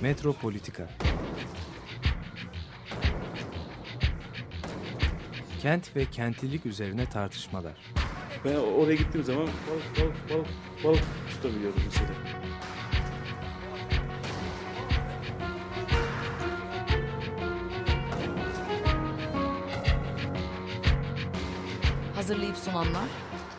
[0.00, 0.88] Metropolitika
[5.62, 7.72] Kent ve kentlilik üzerine tartışmalar.
[8.44, 10.48] Ben oraya gittiğim zaman balık balık balık
[10.84, 12.10] balık tutabiliyordum mesela.
[22.14, 23.08] Hazırlayıp sunanlar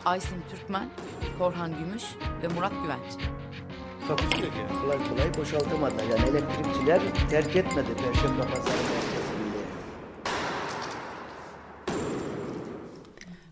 [0.04, 0.90] Aysin Türkmen,
[1.38, 2.04] Korhan Gümüş
[2.42, 3.39] ve Murat Güvenç.
[4.10, 4.58] Takusuyor ki.
[4.82, 5.94] kolay kolay boşaltamadı.
[6.10, 9.60] Yani elektrikçiler terk etmedi Perşembe Pazarı merkezinde.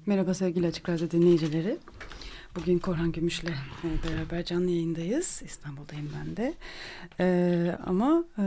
[0.07, 1.79] Merhaba sevgili Açık Radyo dinleyicileri.
[2.57, 5.43] Bugün Korhan Gümüş'le e, beraber canlı yayındayız.
[5.45, 6.55] İstanbul'dayım ben de.
[7.21, 8.45] Ee, ama e,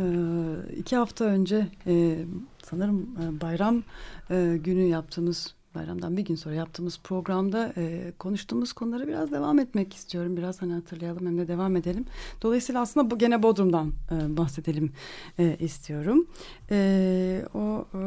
[0.78, 2.26] iki hafta önce e,
[2.64, 3.84] sanırım e, bayram
[4.32, 9.94] e, günü yaptığımız bayramdan bir gün sonra yaptığımız programda e, konuştuğumuz konuları biraz devam etmek
[9.94, 10.38] istiyorum.
[10.38, 12.06] Biraz hani hatırlayalım hem de devam edelim.
[12.42, 14.92] Dolayısıyla aslında bu gene Bodrum'dan e, bahsedelim
[15.40, 16.28] e, istiyorum.
[16.72, 18.00] E, o e,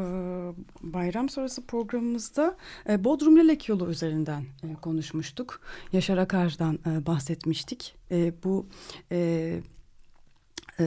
[0.81, 2.57] bayram sonrası programımızda
[2.89, 5.61] e, Bodrum Lelek yolu üzerinden e, konuşmuştuk.
[5.93, 7.95] Yaşar Akar'dan e, bahsetmiştik.
[8.11, 8.65] E, bu
[9.11, 9.61] e,
[10.79, 10.85] e,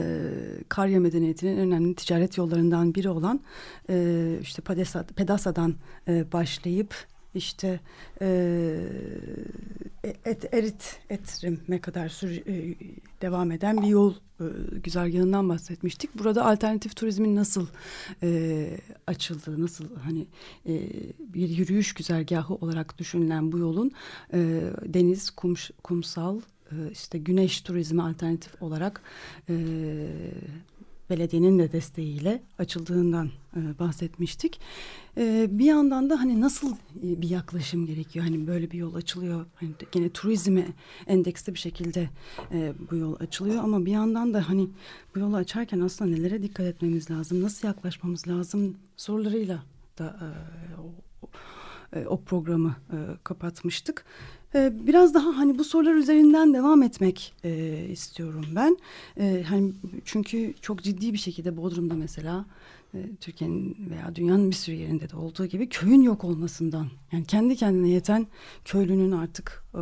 [0.69, 3.41] Karya medeniyetinin en önemli ticaret yollarından biri olan
[3.89, 5.75] e, işte Padesa, Pedasa'dan
[6.07, 6.95] e, başlayıp
[7.33, 7.79] işte
[8.21, 8.27] e,
[10.03, 12.75] et, Erit Etrim'e kadar sür, e,
[13.21, 14.43] devam eden bir yol e,
[14.83, 16.17] güzergahından bahsetmiştik.
[16.19, 17.67] Burada alternatif turizmin nasıl
[18.23, 18.69] e,
[19.07, 20.27] açıldığı, nasıl hani
[20.65, 23.91] e, bir yürüyüş güzergahı olarak düşünülen bu yolun
[24.33, 26.39] e, deniz, kum, kumsal,
[26.91, 29.01] işte güneş turizmi alternatif olarak
[29.49, 29.55] e,
[31.09, 34.59] belediyenin de desteğiyle açıldığından e, bahsetmiştik.
[35.17, 38.25] E, bir yandan da hani nasıl e, bir yaklaşım gerekiyor?
[38.25, 39.45] Hani böyle bir yol açılıyor.
[39.55, 40.67] Hani gene turizme
[41.07, 42.09] endeksli bir şekilde
[42.51, 44.67] e, bu yol açılıyor ama bir yandan da hani
[45.15, 47.41] bu yolu açarken aslında nelere dikkat etmemiz lazım?
[47.41, 48.75] Nasıl yaklaşmamız lazım?
[48.97, 49.63] Sorularıyla
[49.97, 50.27] da e,
[50.81, 51.29] o,
[51.99, 54.05] e, o programı e, kapatmıştık.
[54.55, 58.77] E, biraz daha hani bu sorular üzerinden devam etmek e, istiyorum ben.
[59.19, 59.71] E, hani
[60.05, 62.45] çünkü çok ciddi bir şekilde Bodrum'da mesela
[63.21, 67.89] Türkiye'nin veya dünyanın bir sürü yerinde de olduğu gibi köyün yok olmasından yani kendi kendine
[67.89, 68.27] yeten
[68.65, 69.81] köylünün artık e,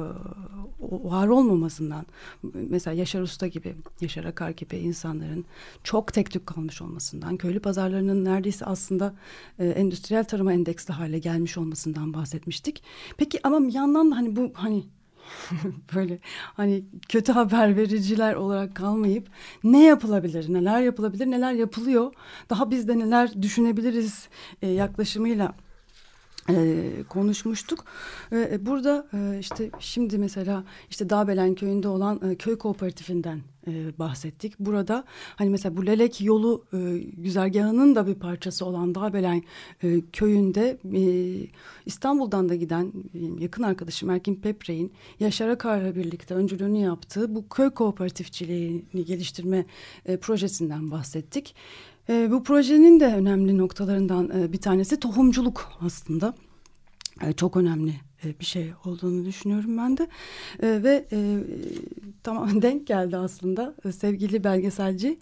[0.79, 2.05] var olmamasından
[2.53, 5.45] mesela Yaşar Usta gibi Yaşar Akar gibi insanların
[5.83, 9.15] çok tek tük kalmış olmasından köylü pazarlarının neredeyse aslında
[9.59, 12.83] e, endüstriyel tarıma endeksli hale gelmiş olmasından bahsetmiştik.
[13.17, 14.83] Peki ama bir yandan da hani bu hani
[15.95, 16.19] böyle
[16.53, 19.27] hani kötü haber vericiler olarak kalmayıp
[19.63, 22.13] ne yapılabilir, neler yapılabilir, neler yapılıyor,
[22.49, 24.29] daha biz de neler düşünebiliriz
[24.61, 25.55] e, yaklaşımıyla
[26.49, 27.85] e, konuşmuştuk.
[28.31, 33.41] E, burada e, işte şimdi mesela işte Dağbelen köyünde olan e, köy kooperatifinden
[33.99, 34.59] bahsettik.
[34.59, 35.03] Burada
[35.35, 36.65] hani mesela bu Lelek yolu
[37.17, 39.43] güzergahının da bir parçası olan Dağbelen
[40.13, 40.77] köyünde
[41.85, 42.93] İstanbul'dan da giden
[43.39, 49.65] yakın arkadaşım Erkin Peprey'in Yaşar Akar'la birlikte öncülüğünü yaptığı bu köy kooperatifçiliğini geliştirme
[50.21, 51.55] projesinden bahsettik.
[52.09, 56.33] E, bu projenin de önemli noktalarından e, bir tanesi tohumculuk aslında.
[57.21, 60.07] E, çok önemli e, bir şey olduğunu düşünüyorum ben de.
[60.63, 61.39] E, ve e,
[62.23, 65.19] tamam denk geldi aslında e, sevgili belgeselci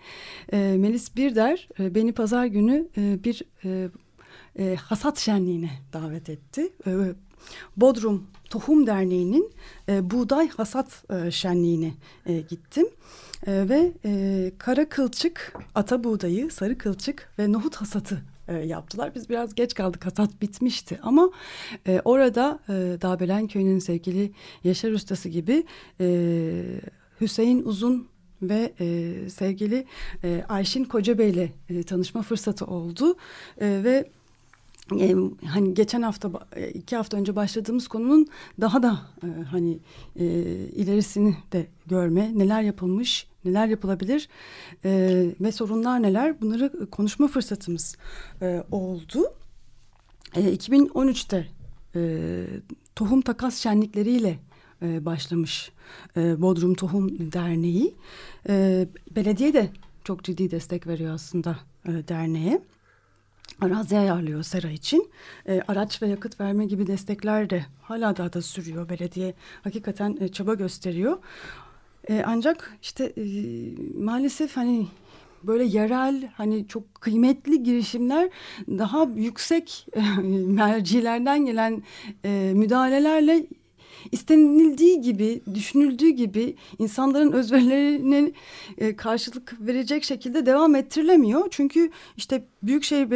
[0.54, 3.90] e, Melis Birder e, beni pazar günü e, bir e,
[4.60, 6.70] e, hasat şenliğine davet etti.
[6.88, 6.92] E,
[7.78, 9.52] Bodrum Tohum Derneği'nin
[9.90, 11.94] e, buğday hasat e, şenliğine
[12.26, 12.88] e, gittim.
[13.48, 19.16] E, ve e, kara kılçık, ata buğdayı, sarı kılçık ve nohut hasatı e, yaptılar.
[19.16, 21.30] Biz biraz geç kaldık hasat bitmişti ama
[21.88, 24.32] e, orada e, Dağbelen Köyü'nün sevgili
[24.64, 25.66] Yaşar Ustası gibi
[26.00, 26.82] e,
[27.22, 28.08] Hüseyin Uzun
[28.42, 29.86] ve e, sevgili
[30.24, 33.16] e, Ayşin Kocabey ile e, tanışma fırsatı oldu
[33.62, 34.10] e, ve
[35.00, 35.16] e,
[35.46, 36.32] hani geçen hafta
[36.74, 38.28] iki hafta önce başladığımız konunun
[38.62, 39.80] daha da e, hani
[40.16, 40.26] e,
[40.76, 44.30] ilerisini de görme neler yapılmış neler yapılabilir
[44.86, 47.98] e, ve sorunlar neler bunları konuşma fırsatımız
[48.42, 49.34] e, oldu.
[50.36, 51.48] E, 2013'te
[51.96, 52.44] e,
[52.96, 54.40] tohum takas şenlikleriyle
[54.82, 55.72] e, başlamış
[56.18, 57.96] e, Bodrum Tohum Derneği.
[58.50, 59.70] E, belediye de
[60.04, 62.62] çok ciddi destek veriyor aslında e, derneğe
[63.62, 65.10] arazi ayarlıyor sera için.
[65.48, 68.90] E, araç ve yakıt verme gibi destekler de hala daha da sürüyor.
[68.90, 71.18] Belediye hakikaten e, çaba gösteriyor.
[72.10, 73.24] E, ancak işte e,
[73.98, 74.88] maalesef hani
[75.44, 78.30] böyle yerel hani çok kıymetli girişimler
[78.68, 80.02] daha yüksek e,
[80.48, 81.84] mercilerden gelen
[82.26, 83.46] e, müdahalelerle
[84.12, 88.32] istenildiği gibi, düşünüldüğü gibi insanların özverilerine
[88.78, 91.48] e, karşılık verecek şekilde devam ettirilemiyor.
[91.52, 93.12] Çünkü işte Büyükşehir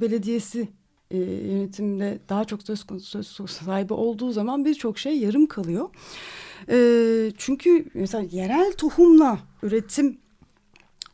[0.00, 0.68] Belediyesi,
[1.10, 5.88] e, yönetimde daha çok söz söz sahibi olduğu zaman birçok şey yarım kalıyor.
[6.68, 6.76] E,
[7.38, 10.18] çünkü mesela yerel tohumla üretim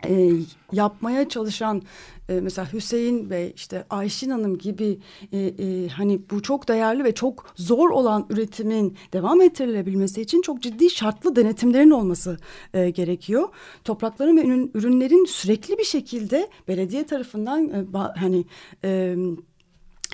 [0.08, 0.31] e,
[0.73, 1.82] yapmaya çalışan
[2.29, 4.99] e, mesela Hüseyin Bey işte Ayşin Hanım gibi
[5.32, 10.62] e, e, hani bu çok değerli ve çok zor olan üretimin devam ettirilebilmesi için çok
[10.62, 12.38] ciddi şartlı denetimlerin olması
[12.75, 13.49] e, gerekiyor.
[13.85, 18.44] Toprakların ve ürün, ürünlerin sürekli bir şekilde belediye tarafından e, ba, hani
[18.85, 19.17] e,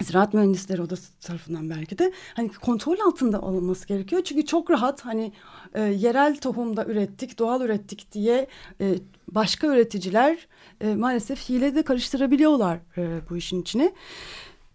[0.05, 4.23] Ziraat Mühendisleri Odası tarafından belki de hani kontrol altında olması gerekiyor.
[4.25, 5.33] Çünkü çok rahat hani
[5.75, 8.47] e, yerel tohumda ürettik, doğal ürettik diye
[8.81, 8.95] e,
[9.29, 10.49] başka üreticiler
[10.81, 13.93] e, maalesef hile de karıştırabiliyorlar e, bu işin içine.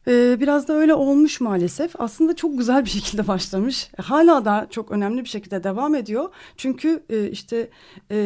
[0.08, 2.02] E, biraz da öyle olmuş maalesef.
[2.02, 3.92] Aslında çok güzel bir şekilde başlamış.
[3.98, 6.30] Hala da çok önemli bir şekilde devam ediyor.
[6.58, 7.70] Çünkü e, işte
[8.12, 8.18] e,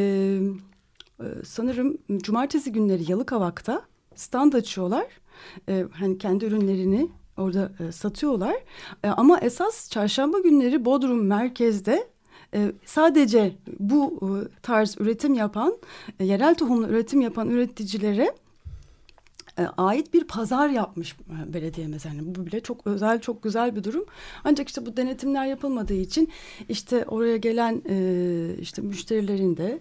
[1.19, 3.81] e, sanırım cumartesi günleri Yalıkavak'ta
[4.15, 5.05] stand açıyorlar
[5.69, 8.55] e, hani kendi ürünlerini orada e, satıyorlar.
[9.03, 12.07] E, ama esas çarşamba günleri Bodrum merkezde
[12.53, 15.77] e, sadece bu e, tarz üretim yapan,
[16.19, 18.33] e, yerel tohumlu üretim yapan üreticilere
[19.59, 22.15] e, ait bir pazar yapmış e, belediye mesela.
[22.21, 24.05] Bu bile çok özel, çok güzel bir durum.
[24.43, 26.29] Ancak işte bu denetimler yapılmadığı için
[26.69, 29.79] işte oraya gelen e, işte müşterilerin de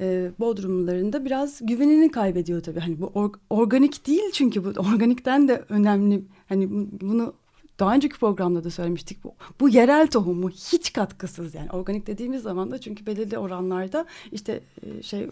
[0.00, 2.80] e, Bodrumluların da biraz güvenini kaybediyor tabii.
[2.80, 6.24] Hani bu or, organik değil çünkü bu organikten de önemli.
[6.48, 6.68] Hani
[7.00, 7.34] bunu
[7.78, 12.70] daha önceki programda da söylemiştik bu, bu yerel tohumu hiç katkısız yani organik dediğimiz zaman
[12.70, 15.30] da çünkü belirli oranlarda işte e, şey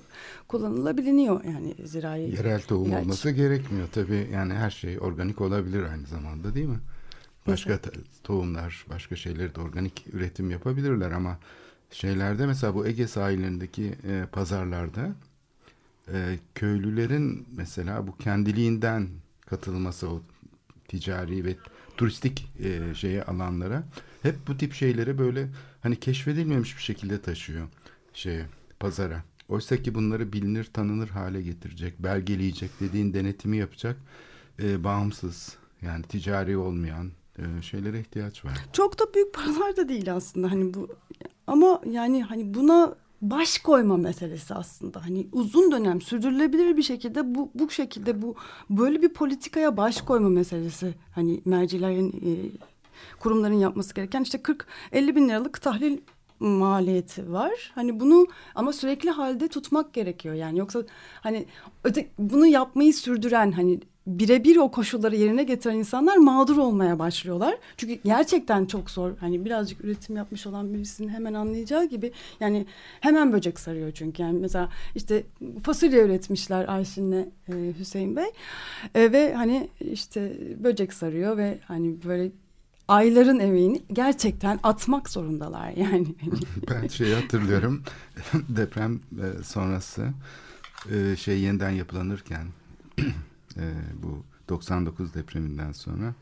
[0.49, 3.03] kullanılabiliyor yani zirai yerel tohum ilaç.
[3.03, 6.81] olması gerekmiyor tabii yani her şey organik olabilir aynı zamanda değil mi?
[7.47, 7.79] Başka
[8.25, 11.39] tohumlar, başka şeyleri de organik üretim yapabilirler ama
[11.91, 15.15] şeylerde mesela bu Ege sahillerindeki e, pazarlarda
[16.13, 19.09] e, köylülerin mesela bu kendiliğinden
[19.47, 20.23] katılması o
[20.89, 21.57] ticari ve
[21.97, 23.85] turistik e, şeye alanlara
[24.23, 25.49] hep bu tip şeyleri böyle
[25.83, 27.69] hani keşfedilmemiş bir şekilde taşıyor
[28.15, 28.47] şeye
[28.81, 29.23] pazara.
[29.49, 33.97] Oysa ki bunları bilinir tanınır hale getirecek, belgeleyecek, dediğin denetimi yapacak
[34.63, 38.53] e, bağımsız yani ticari olmayan e, şeylere ihtiyaç var.
[38.73, 40.89] Çok da büyük paralar da değil aslında hani bu
[41.47, 45.05] ama yani hani buna baş koyma meselesi aslında.
[45.05, 48.35] Hani uzun dönem sürdürülebilir bir şekilde bu bu şekilde bu
[48.71, 50.95] böyle bir politikaya baş koyma meselesi.
[51.15, 52.31] Hani mercilerin e,
[53.21, 55.99] kurumların yapması gereken işte 40 50 bin liralık tahlil
[56.43, 57.73] maliyeti var.
[57.75, 60.35] Hani bunu ama sürekli halde tutmak gerekiyor.
[60.35, 60.83] Yani yoksa
[61.21, 61.47] hani
[61.85, 67.55] öte, bunu yapmayı sürdüren hani birebir o koşulları yerine getiren insanlar mağdur olmaya başlıyorlar.
[67.77, 69.17] Çünkü gerçekten çok zor.
[69.21, 72.67] Hani birazcık üretim yapmış olan birisinin hemen anlayacağı gibi yani
[73.01, 74.23] hemen böcek sarıyor çünkü.
[74.23, 75.25] Yani mesela işte
[75.63, 78.31] fasulye üretmişler Ayşin'le e, Hüseyin Bey.
[78.95, 80.33] E, ve hani işte
[80.65, 82.31] böcek sarıyor ve hani böyle
[82.93, 86.15] ayların emeğini gerçekten atmak zorundalar yani.
[86.71, 87.83] ben şeyi hatırlıyorum
[88.35, 90.09] deprem e, sonrası
[90.91, 92.47] e, şey yeniden yapılanırken
[93.57, 93.65] e,
[94.03, 96.15] bu 99 depreminden sonra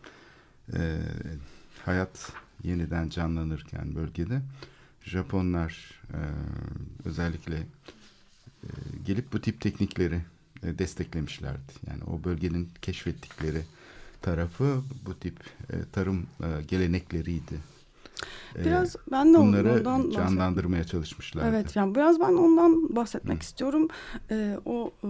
[1.85, 2.33] hayat
[2.65, 4.43] yeniden canlanırken bölgede
[5.05, 6.03] Japonlar
[7.05, 7.67] özellikle
[9.05, 10.21] gelip bu tip teknikleri
[10.63, 11.73] desteklemişlerdi.
[11.87, 13.63] Yani o bölgenin keşfettikleri
[14.23, 17.71] tarafı bu tip e, tarım e, gelenekleriydi.
[18.57, 21.49] Ee, biraz ben de bunları ondan canlandırmaya çalışmışlar.
[21.49, 23.41] Evet yani biraz ben ondan bahsetmek Hı.
[23.41, 23.89] istiyorum.
[24.31, 25.09] Ee, o e,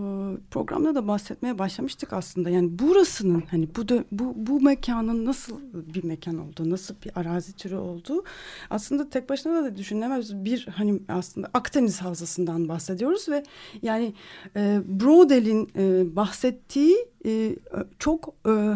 [0.50, 2.50] programda da bahsetmeye başlamıştık aslında.
[2.50, 7.56] Yani burasının hani bu da, bu bu mekanın nasıl bir mekan olduğu, nasıl bir arazi
[7.56, 8.24] türü olduğu
[8.70, 10.44] aslında tek başına da düşünülemez.
[10.44, 13.44] Bir hani aslında Akdeniz havzasından bahsediyoruz ve
[13.82, 14.14] yani
[14.56, 17.56] e, Brodel'in e, bahsettiği e,
[17.98, 18.74] çok e,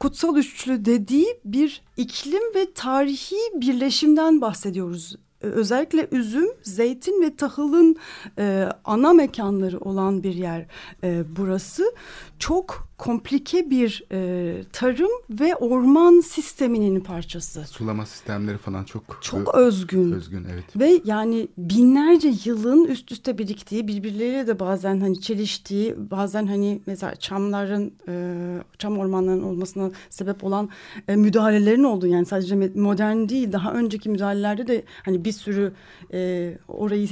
[0.00, 7.96] kutsal üçlü dediği bir iklim ve tarihi birleşimden bahsediyoruz e, özellikle üzüm, zeytin ve tahılın
[8.38, 10.66] e, ana mekanları olan bir yer
[11.04, 11.94] e, burası.
[12.38, 17.64] Çok komplike bir e, tarım ve orman sisteminin parçası.
[17.64, 20.12] Sulama sistemleri falan çok çok özgün.
[20.12, 20.64] Özgün evet.
[20.76, 27.14] Ve yani binlerce yılın üst üste biriktiği, birbirleriyle de bazen hani çeliştiği, bazen hani mesela
[27.14, 28.34] çamların, e,
[28.78, 30.68] çam ormanlarının olmasına sebep olan
[31.08, 35.72] e, müdahalelerin olduğu yani sadece modern değil, daha önceki müdahalelerde de hani bir sürü
[36.12, 37.08] e, orayı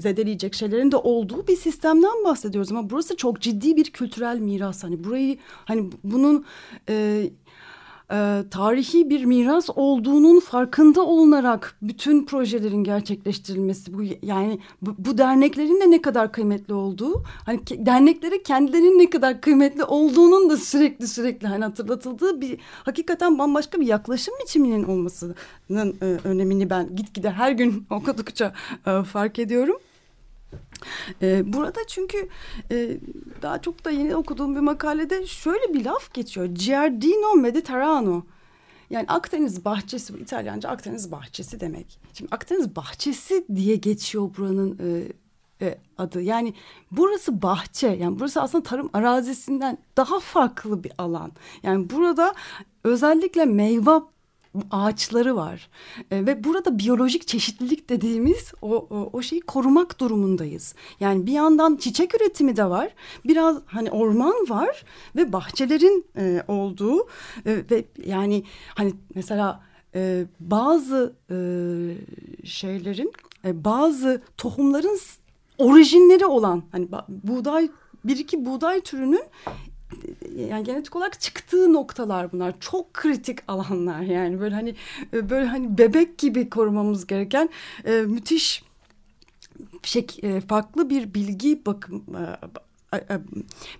[0.00, 4.84] zedeleyecek şeylerin de olduğu bir sistemden bahsediyoruz ama burası çok ciddi bir kültürel miras.
[4.84, 5.25] Hani burayı
[5.64, 6.44] hani bunun
[6.88, 7.26] e,
[8.12, 15.80] e, tarihi bir miras olduğunun farkında olunarak bütün projelerin gerçekleştirilmesi bu yani bu, bu derneklerin
[15.80, 21.08] de ne kadar kıymetli olduğu hani ke, derneklere kendilerinin ne kadar kıymetli olduğunun da sürekli
[21.08, 27.52] sürekli hani hatırlatıldığı bir hakikaten bambaşka bir yaklaşım biçiminin olmasının e, önemini ben gitgide her
[27.52, 28.54] gün okudukça
[28.86, 29.76] e, fark ediyorum.
[31.22, 32.28] Ee, burada çünkü
[32.70, 32.98] e,
[33.42, 36.46] daha çok da yeni okuduğum bir makalede şöyle bir laf geçiyor.
[36.46, 38.22] Giardino Mediterrano.
[38.90, 41.98] Yani Akdeniz bahçesi, bu İtalyanca Akdeniz bahçesi demek.
[42.14, 46.22] Şimdi Akdeniz bahçesi diye geçiyor buranın e, e, adı.
[46.22, 46.54] Yani
[46.90, 51.32] burası bahçe, yani burası aslında tarım arazisinden daha farklı bir alan.
[51.62, 52.34] Yani burada
[52.84, 54.00] özellikle meyve
[54.70, 55.68] ağaçları var
[56.10, 60.74] e, ve burada biyolojik çeşitlilik dediğimiz o, o o şeyi korumak durumundayız.
[61.00, 62.94] Yani bir yandan çiçek üretimi de var,
[63.24, 64.84] biraz hani orman var
[65.16, 67.00] ve bahçelerin e, olduğu
[67.46, 68.44] e, ve yani
[68.74, 69.60] hani mesela
[69.94, 71.36] e, bazı e,
[72.46, 73.12] şeylerin
[73.44, 74.98] e, bazı tohumların
[75.58, 77.68] orijinleri olan hani buğday
[78.04, 79.24] bir iki buğday türünün
[80.50, 82.54] yani genetik olarak çıktığı noktalar bunlar.
[82.60, 84.74] Çok kritik alanlar yani böyle hani
[85.12, 87.48] e, böyle hani bebek gibi korumamız gereken
[87.84, 88.64] e, müthiş
[89.82, 93.20] şey, e, farklı bir bilgi bakım e, e,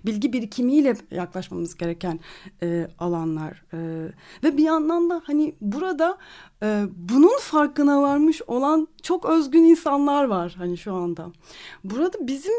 [0.05, 2.19] bilgi birikimiyle yaklaşmamız gereken
[2.63, 3.77] e, alanlar e,
[4.43, 6.17] ve bir yandan da hani burada
[6.63, 11.31] e, bunun farkına varmış olan çok özgün insanlar var hani şu anda.
[11.83, 12.53] Burada bizim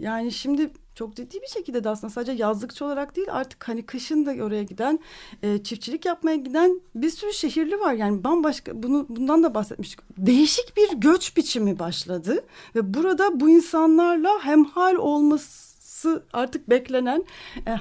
[0.00, 4.26] yani şimdi çok ciddi bir şekilde de aslında sadece yazlıkçı olarak değil artık hani kışın
[4.26, 4.98] da oraya giden
[5.42, 7.92] e, çiftçilik yapmaya giden bir sürü şehirli var.
[7.92, 10.00] Yani bambaşka bunu bundan da bahsetmiştik.
[10.18, 17.24] Değişik bir göç biçimi başladı ve burada bu insanlarla hemhal olması artık beklenen
[17.66, 17.76] e,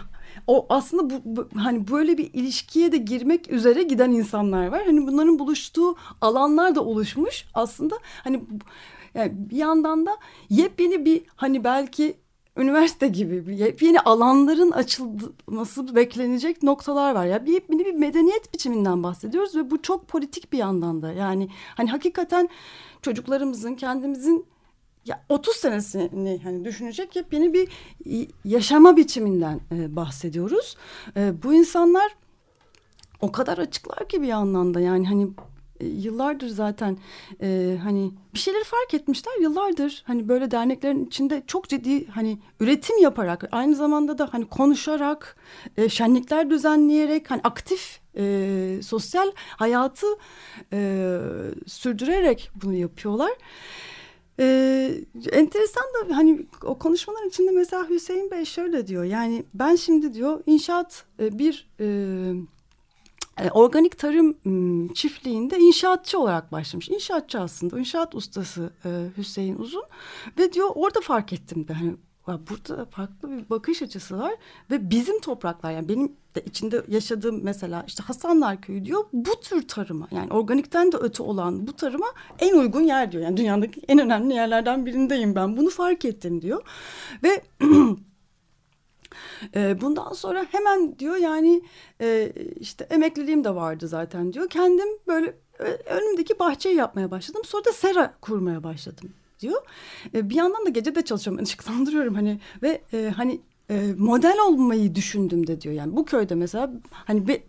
[0.47, 4.85] o aslında bu, bu hani böyle bir ilişkiye de girmek üzere giden insanlar var.
[4.85, 7.45] Hani bunların buluştuğu alanlar da oluşmuş.
[7.53, 8.43] Aslında hani
[9.13, 10.17] yani bir yandan da
[10.49, 12.24] yepyeni bir hani belki
[12.57, 17.25] üniversite gibi yeni alanların açılması beklenecek noktalar var.
[17.25, 21.11] Ya bir yepyeni bir medeniyet biçiminden bahsediyoruz ve bu çok politik bir yandan da.
[21.11, 22.49] Yani hani hakikaten
[23.01, 24.45] çocuklarımızın kendimizin
[25.05, 27.69] ya 30 senesini hani düşünecek yepyeni bir
[28.45, 30.77] yaşama biçiminden e, bahsediyoruz.
[31.17, 32.15] E, bu insanlar
[33.21, 35.27] o kadar açıklar ki bir yandan da yani hani
[35.87, 36.97] yıllardır zaten
[37.41, 43.01] e, hani bir şeyleri fark etmişler yıllardır hani böyle derneklerin içinde çok ciddi hani üretim
[43.01, 45.35] yaparak aynı zamanda da hani konuşarak
[45.77, 50.07] e, şenlikler düzenleyerek hani aktif e, sosyal hayatı
[50.73, 51.19] e,
[51.67, 53.31] sürdürerek bunu yapıyorlar.
[54.39, 54.91] Ee,
[55.31, 60.43] enteresan da hani o konuşmaların içinde mesela Hüseyin Bey şöyle diyor yani ben şimdi diyor
[60.45, 61.85] inşaat e, bir e,
[63.53, 64.37] organik tarım
[64.93, 66.89] çiftliğinde inşaatçı olarak başlamış.
[66.89, 69.83] İnşaatçı aslında, inşaat ustası e, Hüseyin Uzun
[70.37, 71.95] ve diyor orada fark ettim de hani
[72.27, 74.33] burada farklı bir bakış açısı var
[74.71, 79.67] ve bizim topraklar yani benim de içinde yaşadığım mesela işte Hasanlar Köyü diyor bu tür
[79.67, 82.07] tarıma yani organikten de öte olan bu tarıma
[82.39, 83.23] en uygun yer diyor.
[83.23, 86.63] Yani dünyadaki en önemli yerlerden birindeyim ben bunu fark ettim diyor
[87.23, 87.41] ve
[89.55, 91.61] E, bundan sonra hemen diyor yani
[92.01, 94.49] e, işte emekliliğim de vardı zaten diyor.
[94.49, 97.41] Kendim böyle e, önümdeki bahçeyi yapmaya başladım.
[97.45, 99.61] Sonra da sera kurmaya başladım diyor.
[100.13, 102.81] E, bir yandan da gece de çalışıyorum, ışıklandırıyorum hani ve
[103.15, 103.41] hani
[103.97, 105.75] model olmayı düşündüm de diyor.
[105.75, 107.43] Yani bu köyde mesela hani be,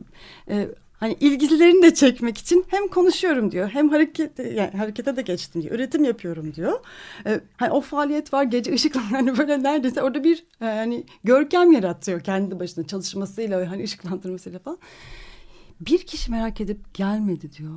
[1.01, 5.75] hani ilgilerini de çekmek için hem konuşuyorum diyor hem hareket yani harekete de geçtim diyor
[5.75, 6.81] üretim yapıyorum diyor
[7.27, 12.21] ee, hani o faaliyet var gece ışıkla hani böyle neredeyse orada bir yani görkem yaratıyor
[12.21, 14.79] kendi başına çalışmasıyla hani ışıklandırmasıyla falan
[15.81, 17.75] bir kişi merak edip gelmedi diyor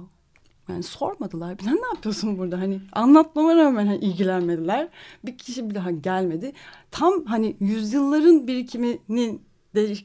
[0.70, 1.58] yani sormadılar.
[1.64, 2.60] Sen ne yapıyorsun burada?
[2.60, 4.90] Hani anlatmama rağmen hani ilgilenmediler.
[5.26, 6.54] Bir kişi bir daha gelmedi.
[6.92, 9.40] Tam hani yüzyılların birikimini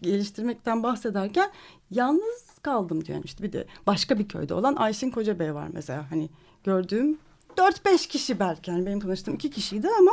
[0.03, 1.51] geliştirmekten bahsederken
[1.91, 3.17] yalnız kaldım diyor.
[3.17, 6.11] Yani işte bir de başka bir köyde olan Ayşin Kocabey var mesela.
[6.11, 6.29] Hani
[6.65, 7.19] gördüğüm
[7.57, 10.13] dört beş kişi belki yani benim tanıştığım iki kişiydi ama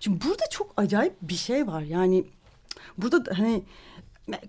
[0.00, 1.80] şimdi burada çok acayip bir şey var.
[1.80, 2.24] Yani
[2.98, 3.62] burada hani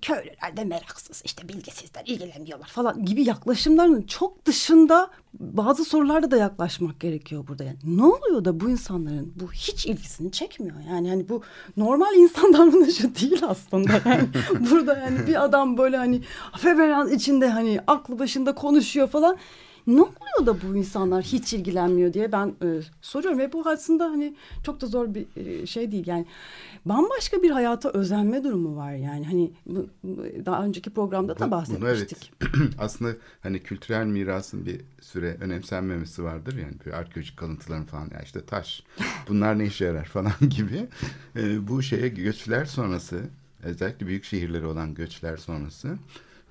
[0.01, 6.99] köylüler de meraksız işte bilgisizler ilgilenmiyorlar falan gibi yaklaşımların çok dışında bazı sorularda da yaklaşmak
[6.99, 7.63] gerekiyor burada.
[7.63, 10.75] Yani ne oluyor da bu insanların bu hiç ilgisini çekmiyor?
[10.89, 11.41] Yani hani bu
[11.77, 14.01] normal insan davranışı değil aslında.
[14.05, 14.27] Yani
[14.71, 16.21] burada yani bir adam böyle hani
[16.57, 19.37] feveran içinde hani aklı başında konuşuyor falan
[19.87, 23.39] ne oluyor da bu insanlar hiç ilgilenmiyor diye ben e, soruyorum.
[23.39, 26.07] Ve bu aslında hani çok da zor bir e, şey değil.
[26.07, 26.25] Yani
[26.85, 29.25] bambaşka bir hayata özenme durumu var yani.
[29.25, 29.87] Hani bu,
[30.45, 32.31] daha önceki programda da Bu- bunu bahsetmiştik.
[32.41, 32.53] evet.
[32.79, 33.11] Aslında
[33.43, 36.57] hani kültürel mirasın bir süre önemsenmemesi vardır.
[36.57, 38.83] Yani bir arkeolojik kalıntıların falan ya işte taş
[39.29, 40.05] bunlar ne işe yarar?
[40.05, 40.87] falan gibi.
[41.35, 43.21] Ee, bu şeye göçler sonrası
[43.63, 45.97] özellikle büyük şehirlere olan göçler sonrası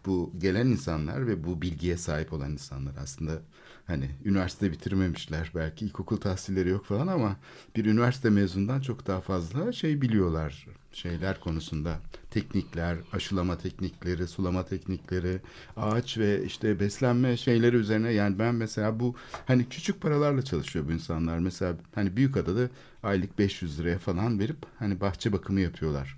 [0.07, 3.43] bu gelen insanlar ve bu bilgiye sahip olan insanlar aslında
[3.87, 7.37] hani üniversite bitirmemişler belki ilkokul tahsilleri yok falan ama
[7.77, 15.41] bir üniversite mezundan çok daha fazla şey biliyorlar şeyler konusunda teknikler, aşılama teknikleri, sulama teknikleri,
[15.77, 19.15] ağaç ve işte beslenme şeyleri üzerine yani ben mesela bu
[19.47, 21.39] hani küçük paralarla çalışıyor bu insanlar.
[21.39, 22.69] Mesela hani Büyükada'da
[23.03, 26.17] aylık 500 liraya falan verip hani bahçe bakımı yapıyorlar.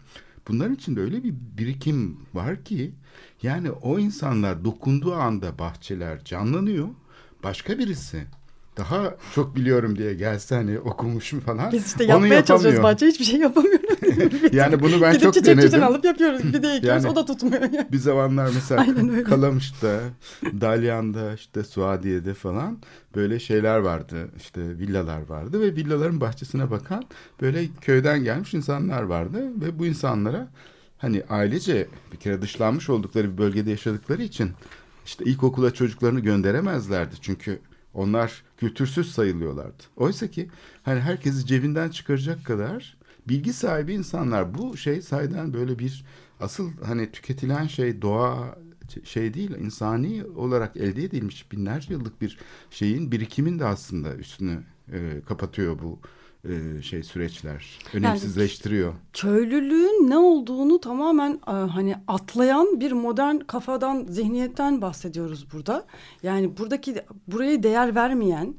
[0.49, 2.95] Bunların içinde öyle bir birikim var ki
[3.43, 6.89] yani o insanlar dokunduğu anda bahçeler canlanıyor.
[7.43, 8.27] Başka birisi
[8.79, 11.73] daha çok biliyorum diye gelse hani okumuşum falan.
[11.73, 12.83] Biz işte yapmaya çalışıyoruz yapamıyor.
[12.83, 13.89] bahçe hiçbir şey yapamıyoruz.
[14.53, 15.83] Yani bunu ben Gidip çok denedim.
[15.83, 17.63] alıp yapıyoruz bir de ekiyoruz Yani- o da tutmuyor.
[17.93, 18.87] Bir zamanlar mesela.
[19.25, 20.01] Kalamış'ta,
[20.61, 22.79] Dalyan'da, işte Suadiye'de falan
[23.17, 24.29] böyle şeyler vardı.
[24.37, 27.05] İşte villalar vardı ve villaların bahçesine bakan
[27.41, 30.49] böyle köyden gelmiş insanlar vardı ve bu insanlara
[30.99, 34.51] hani ailece bir kere dışlanmış oldukları bir bölgede yaşadıkları için
[35.07, 37.15] işte ilkokula çocuklarını gönderemezlerdi.
[37.21, 37.59] Çünkü
[37.99, 39.83] onlar kültürsüz sayılıyorlardı.
[39.97, 40.49] Oysa ki
[40.83, 42.97] hani herkesi cebinden çıkaracak kadar
[43.29, 46.05] bilgi sahibi insanlar bu şey sayeden böyle bir
[46.41, 48.59] asıl hani tüketilen şey doğa
[49.05, 52.39] şey değil insani olarak elde edilmiş binlerce yıllık bir
[52.71, 54.63] şeyin birikimin de aslında üstünü
[54.93, 55.99] e, kapatıyor bu
[56.49, 58.95] e, şey süreçler önemsizleştiriyor.
[59.13, 65.87] köylülüğün ne olduğunu tamamen e, hani atlayan bir modern kafadan zihniyetten bahsediyoruz burada.
[66.23, 66.95] Yani buradaki
[67.27, 68.55] buraya değer vermeyen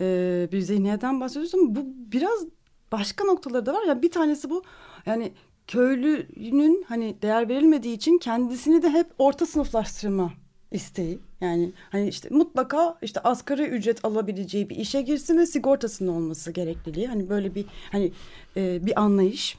[0.00, 2.46] e, bir zihniyetten bahsediyoruz ama bu biraz
[2.92, 3.82] başka noktaları da var.
[3.88, 4.62] Yani bir tanesi bu
[5.06, 5.32] yani
[5.66, 10.32] köylünün hani değer verilmediği için kendisini de hep orta sınıflaştırma
[10.72, 11.18] isteği.
[11.40, 17.06] Yani hani işte mutlaka işte asgari ücret alabileceği bir işe girsin ve sigortasının olması gerekliliği.
[17.06, 18.12] Hani böyle bir hani
[18.56, 19.58] e, bir anlayış.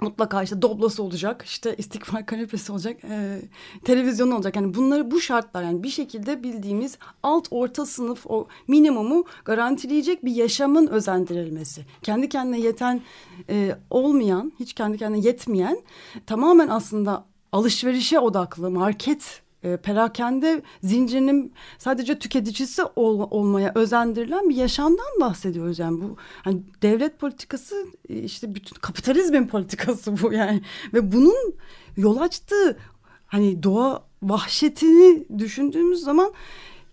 [0.00, 3.40] Mutlaka işte doblası olacak, işte istikbal kanepesi olacak, e,
[3.84, 4.56] televizyonu olacak.
[4.56, 10.34] Yani bunları bu şartlar yani bir şekilde bildiğimiz alt orta sınıf o minimumu garantileyecek bir
[10.34, 11.84] yaşamın özendirilmesi.
[12.02, 13.00] Kendi kendine yeten
[13.48, 15.78] e, olmayan, hiç kendi kendine yetmeyen
[16.26, 25.20] tamamen aslında alışverişe odaklı market e, perakende zincirinin sadece tüketicisi ol- olmaya özendirilen bir yaşamdan
[25.20, 25.78] bahsediyoruz.
[25.78, 30.62] Yani bu hani devlet politikası e, işte bütün kapitalizmin politikası bu yani.
[30.94, 31.54] Ve bunun
[31.96, 32.78] yol açtığı
[33.26, 36.32] hani doğa vahşetini düşündüğümüz zaman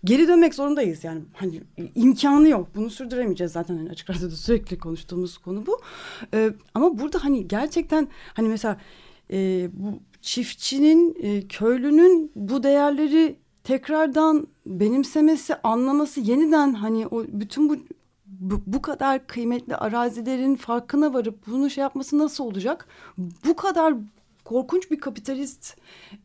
[0.03, 1.03] geri dönmek zorundayız.
[1.03, 1.61] Yani hani
[1.95, 2.67] imkanı yok.
[2.75, 3.77] Bunu sürdüremeyeceğiz zaten.
[3.77, 5.79] Hani açık radyoda sürekli konuştuğumuz konu bu.
[6.33, 8.77] Ee, ama burada hani gerçekten hani mesela
[9.31, 17.75] e, bu çiftçinin e, köylünün bu değerleri tekrardan benimsemesi anlaması yeniden hani o bütün bu
[18.25, 22.87] bu, bu kadar kıymetli arazilerin farkına varıp bunu şey yapması nasıl olacak?
[23.45, 23.93] Bu kadar
[24.45, 25.77] korkunç bir kapitalist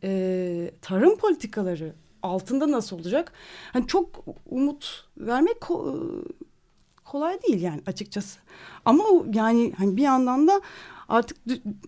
[0.03, 3.33] e, tarım politikaları altında nasıl olacak?
[3.73, 6.25] Hani çok umut vermek ko-
[7.05, 8.39] kolay değil yani açıkçası.
[8.85, 9.03] Ama
[9.33, 10.61] yani hani bir yandan da
[11.09, 11.37] artık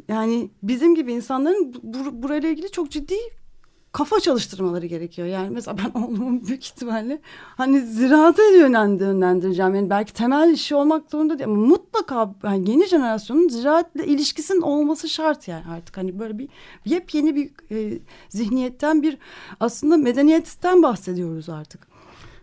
[0.08, 3.16] yani bizim gibi insanların bu, burayla ilgili çok ciddi
[3.92, 5.28] kafa çalıştırmaları gerekiyor.
[5.28, 7.22] Yani mesela ben oğlumu büyük ihtimalle
[7.58, 9.76] hani yönlendi- yönlendireceğim.
[9.76, 15.10] Yani belki temel işi olmak zorunda değil ama mutlaka yani yeni jenerasyonun ziraatle ilişkisinin olması
[15.10, 16.50] şart yani artık hani böyle bir
[16.86, 18.00] yepyeni bir e,
[18.30, 19.18] zihniyetten bir
[19.60, 21.88] aslında medeniyetten bahsediyoruz artık.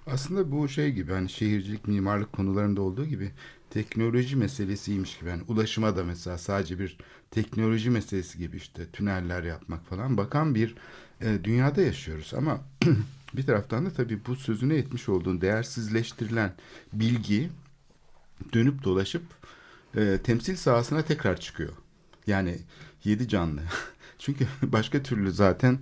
[0.06, 3.30] Aslında bu şey gibi hani şehircilik mimarlık konularında olduğu gibi
[3.74, 5.30] teknoloji meselesiymiş gibi.
[5.30, 6.98] Yani ulaşıma da mesela sadece bir
[7.30, 10.74] teknoloji meselesi gibi işte tüneller yapmak falan bakan bir
[11.20, 12.34] e, dünyada yaşıyoruz.
[12.36, 12.60] Ama
[13.34, 16.52] bir taraftan da tabii bu sözüne etmiş olduğun değersizleştirilen
[16.92, 17.50] bilgi
[18.52, 19.22] dönüp dolaşıp
[19.96, 21.72] e, temsil sahasına tekrar çıkıyor.
[22.26, 22.58] Yani
[23.04, 23.60] yedi canlı.
[24.18, 25.78] Çünkü başka türlü zaten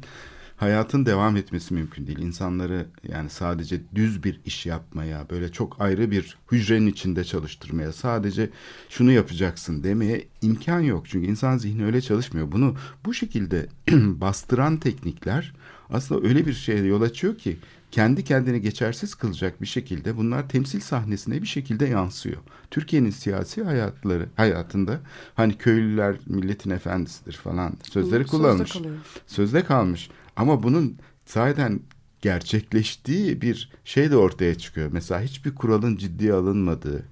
[0.62, 2.18] hayatın devam etmesi mümkün değil.
[2.18, 8.50] İnsanları yani sadece düz bir iş yapmaya, böyle çok ayrı bir hücrenin içinde çalıştırmaya, sadece
[8.88, 11.04] şunu yapacaksın demeye imkan yok.
[11.08, 12.52] Çünkü insan zihni öyle çalışmıyor.
[12.52, 15.52] Bunu bu şekilde bastıran teknikler
[15.90, 17.56] aslında öyle bir şeye yol açıyor ki
[17.90, 22.36] kendi kendini geçersiz kılacak bir şekilde bunlar temsil sahnesine bir şekilde yansıyor.
[22.70, 25.00] Türkiye'nin siyasi hayatları hayatında
[25.34, 28.72] hani köylüler milletin efendisidir falan sözleri Sözde kullanmış.
[28.72, 28.94] kalıyor.
[29.26, 30.10] Sözde kalmış.
[30.36, 31.80] Ama bunun zaten
[32.20, 34.90] gerçekleştiği bir şey de ortaya çıkıyor.
[34.92, 37.02] Mesela hiçbir kuralın ciddiye alınmadığı,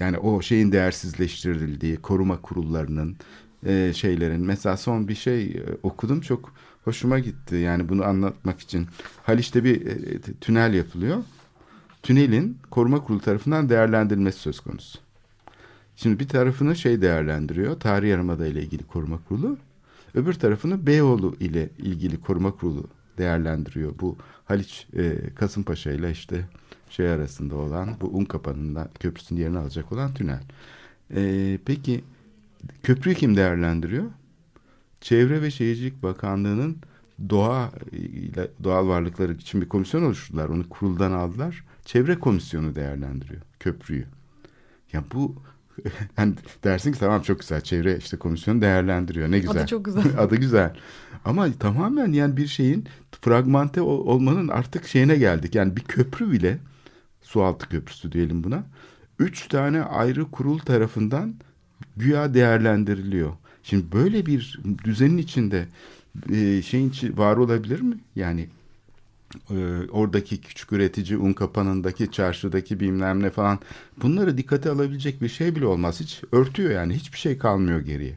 [0.00, 3.16] yani o şeyin değersizleştirildiği, koruma kurullarının
[3.66, 4.40] e, şeylerin.
[4.40, 7.56] Mesela son bir şey e, okudum çok hoşuma gitti.
[7.56, 8.86] Yani bunu anlatmak için.
[9.22, 11.22] Haliç'te bir e, tünel yapılıyor.
[12.02, 14.98] Tünelin koruma kurulu tarafından değerlendirilmesi söz konusu.
[15.96, 17.80] Şimdi bir tarafını şey değerlendiriyor.
[17.80, 19.56] Tarih Yarımada ile ilgili koruma kurulu.
[20.14, 23.98] Öbür tarafını Beyoğlu ile ilgili koruma kurulu değerlendiriyor.
[24.00, 26.48] Bu Haliç e, Kasımpaşa ile işte
[26.90, 30.42] şey arasında olan bu Unkapanı'nda köprüsünün yerini alacak olan tünel.
[31.16, 32.04] E, peki
[32.82, 34.04] köprüyü kim değerlendiriyor?
[35.00, 36.76] Çevre ve Şehircilik Bakanlığı'nın
[37.30, 40.48] doğa ile doğal varlıklar için bir komisyon oluşturdular.
[40.48, 41.64] Onu kuruldan aldılar.
[41.84, 44.06] Çevre komisyonu değerlendiriyor köprüyü.
[44.92, 45.34] Ya bu
[46.18, 49.62] yani dersin ki tamam çok güzel çevre işte komisyonu değerlendiriyor ne güzel.
[49.62, 50.04] Adı çok güzel.
[50.18, 50.76] Adı güzel.
[51.24, 52.88] Ama tamamen yani bir şeyin
[53.20, 55.54] fragmente olmanın artık şeyine geldik.
[55.54, 56.58] Yani bir köprü bile
[57.22, 58.64] sualtı köprüsü diyelim buna.
[59.18, 61.34] Üç tane ayrı kurul tarafından
[61.96, 63.32] güya değerlendiriliyor.
[63.62, 65.66] Şimdi böyle bir düzenin içinde
[66.62, 67.98] şeyin var olabilir mi?
[68.16, 68.48] Yani
[69.50, 73.58] e, oradaki küçük üretici un kapanındaki çarşıdaki bilmem ne falan
[74.02, 76.00] bunları dikkate alabilecek bir şey bile olmaz.
[76.00, 78.14] Hiç örtüyor yani hiçbir şey kalmıyor geriye.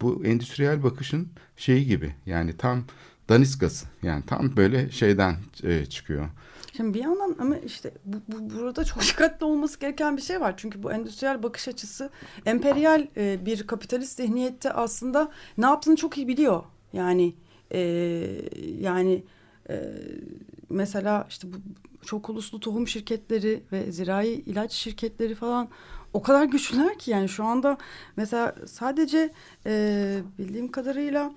[0.00, 2.84] Bu endüstriyel bakışın şeyi gibi yani tam
[3.28, 6.28] daniskası yani tam böyle şeyden e, çıkıyor.
[6.76, 10.54] Şimdi bir yandan ama işte bu, bu, burada çok dikkatli olması gereken bir şey var.
[10.56, 12.10] Çünkü bu endüstriyel bakış açısı
[12.46, 16.62] emperyal e, bir kapitalist zihniyette aslında ne yaptığını çok iyi biliyor.
[16.92, 17.34] Yani
[17.70, 17.80] e,
[18.80, 19.24] yani
[19.70, 19.94] e,
[20.70, 21.56] mesela işte bu
[22.06, 25.68] çok uluslu tohum şirketleri ve zirai ilaç şirketleri falan
[26.12, 27.78] o kadar güçlüler ki yani şu anda
[28.16, 29.32] mesela sadece
[29.66, 31.32] e, bildiğim kadarıyla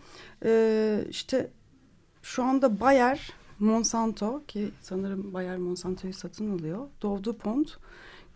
[0.45, 1.51] e, işte
[2.21, 6.87] şu anda Bayer Monsanto ki sanırım Bayer Monsanto'yu satın alıyor.
[7.01, 7.77] Dow DuPont,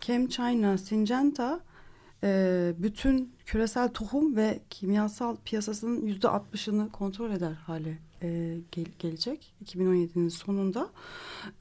[0.02, 1.60] ChemChina, Syngenta
[2.23, 9.53] e, bütün küresel tohum ve kimyasal piyasasının yüzde altmışını kontrol eder hale e, gel, gelecek
[9.65, 10.89] 2017'nin sonunda.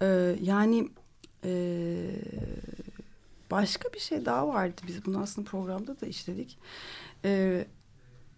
[0.03, 0.89] E, yani
[1.45, 1.53] e,
[3.51, 4.81] başka bir şey daha vardı.
[4.87, 6.59] Biz bunu aslında programda da işledik.
[7.25, 7.65] E,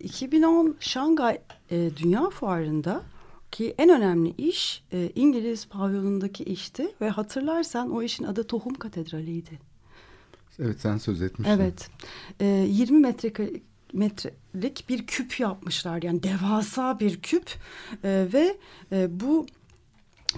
[0.00, 3.02] 2010 Şangay e, Dünya Fuarı'nda
[3.50, 9.70] ki en önemli iş e, İngiliz pavyonundaki işti ve hatırlarsan o işin adı Tohum Katedrali'ydi.
[10.58, 11.54] Evet sen söz etmiştin.
[11.54, 11.90] Evet.
[12.40, 13.32] E, 20 metre
[13.92, 16.02] metrelik bir küp yapmışlar.
[16.02, 17.50] Yani devasa bir küp.
[18.04, 18.56] E, ve
[18.92, 19.46] e, bu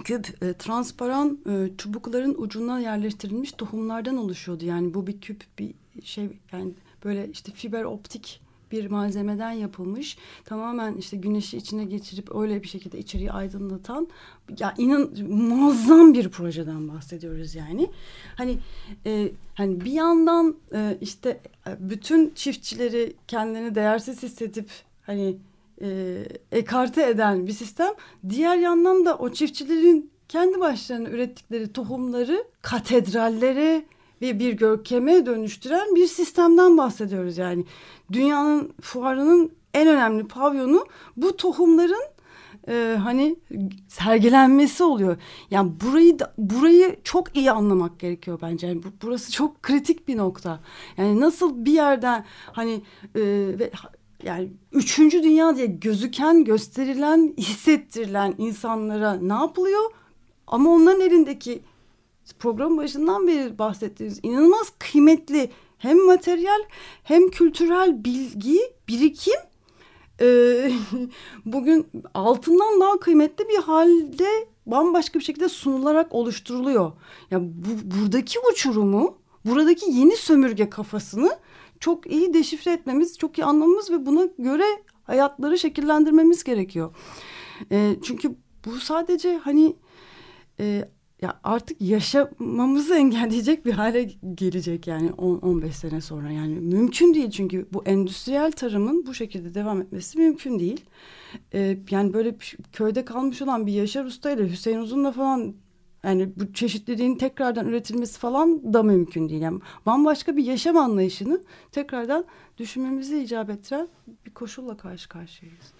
[0.04, 4.64] küp e, transparan e, çubukların ucuna yerleştirilmiş tohumlardan oluşuyordu.
[4.64, 6.72] Yani bu bir küp bir şey yani
[7.04, 8.40] böyle işte fiber optik
[8.72, 10.16] bir malzemeden yapılmış.
[10.44, 14.08] Tamamen işte güneşi içine geçirip öyle bir şekilde içeriği aydınlatan
[14.58, 17.90] ya inan muazzam bir projeden bahsediyoruz yani.
[18.36, 18.58] Hani
[19.06, 24.70] e, hani bir yandan e, işte e, bütün çiftçileri kendini değersiz hissedip
[25.02, 25.36] hani
[25.82, 26.18] e,
[26.52, 27.90] ekarte eden bir sistem.
[28.28, 33.84] Diğer yandan da o çiftçilerin kendi başlarına ürettikleri tohumları katedrallere
[34.22, 37.64] ve bir görkeme dönüştüren bir sistemden bahsediyoruz yani.
[38.12, 42.04] Dünyanın fuarının en önemli pavyonu bu tohumların
[42.68, 43.36] e, hani
[43.88, 45.16] sergilenmesi oluyor.
[45.50, 48.66] Yani burayı da, burayı çok iyi anlamak gerekiyor bence.
[48.66, 50.60] Yani burası çok kritik bir nokta.
[50.96, 52.82] Yani nasıl bir yerden hani
[53.14, 53.20] e,
[53.58, 53.70] ve
[54.24, 59.90] yani üçüncü dünya diye gözüken, gösterilen, hissettirilen insanlara ne yapılıyor?
[60.46, 61.62] Ama onların elindeki
[62.38, 66.60] program başından beri bahsettiğimiz inanılmaz kıymetli hem materyal
[67.02, 69.40] hem kültürel bilgi, birikim
[70.20, 70.26] e,
[71.44, 76.84] bugün altından daha kıymetli bir halde bambaşka bir şekilde sunularak oluşturuluyor.
[76.84, 76.92] Ya
[77.30, 81.38] yani bu, buradaki uçurumu, buradaki yeni sömürge kafasını
[81.80, 84.64] çok iyi deşifre etmemiz, çok iyi anlamamız ve buna göre
[85.04, 86.94] hayatları şekillendirmemiz gerekiyor.
[87.72, 89.76] E, çünkü bu sadece hani
[90.60, 90.88] e,
[91.22, 97.66] ya artık yaşamamızı engelleyecek bir hale gelecek yani 10-15 sene sonra yani mümkün değil çünkü
[97.72, 100.84] bu endüstriyel tarımın bu şekilde devam etmesi mümkün değil.
[101.54, 102.36] Ee, yani böyle
[102.72, 105.54] köyde kalmış olan bir Yaşar Usta ile Hüseyin Uzun'la falan
[106.04, 109.42] yani bu çeşitliliğin tekrardan üretilmesi falan da mümkün değil.
[109.42, 112.24] Yani bambaşka bir yaşam anlayışını tekrardan
[112.58, 113.88] düşünmemizi icap ettiren
[114.26, 115.72] bir koşulla karşı karşıyayız.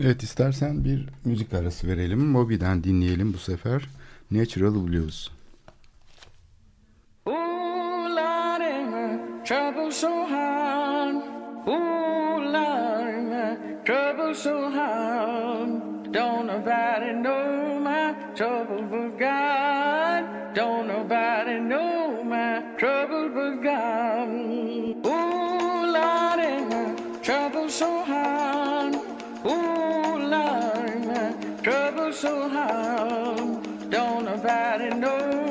[0.00, 2.26] Evet istersen bir müzik arası verelim.
[2.26, 3.88] Moby'den dinleyelim bu sefer.
[4.32, 5.28] Natural Blues.
[7.28, 8.08] Ooh,
[9.44, 11.16] trouble so hard.
[11.68, 16.12] Ooh, Lord, trouble so hard.
[16.12, 20.54] Don't nobody know my trouble but God.
[20.54, 24.28] Don't nobody know my trouble but God.
[25.04, 26.40] Ooh, Lord,
[26.72, 28.94] my trouble so hard.
[29.44, 33.51] Ooh, Lord, my trouble so hard.
[33.92, 35.41] Don't nobody know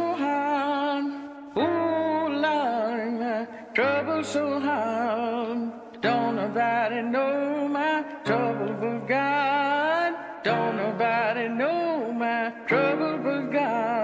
[0.00, 1.04] so hard.
[1.62, 5.58] Ooh, Lordy, my trouble so hard.
[6.00, 10.10] Don't nobody know my trouble but God.
[10.42, 13.99] Don't nobody know my trouble but God.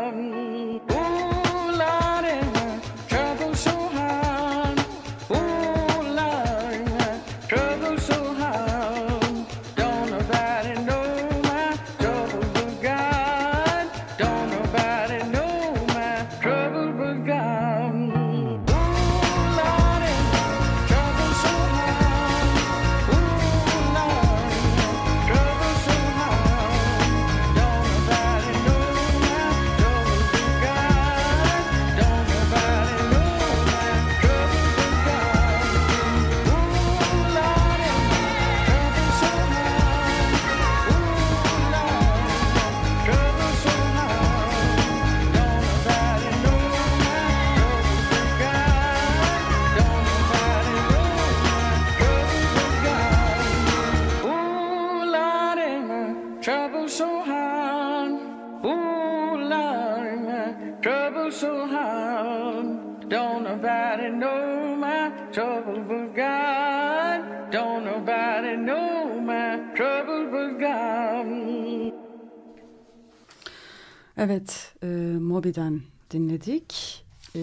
[74.17, 74.87] Evet, e,
[75.21, 77.05] Moby'den dinledik.
[77.35, 77.41] E,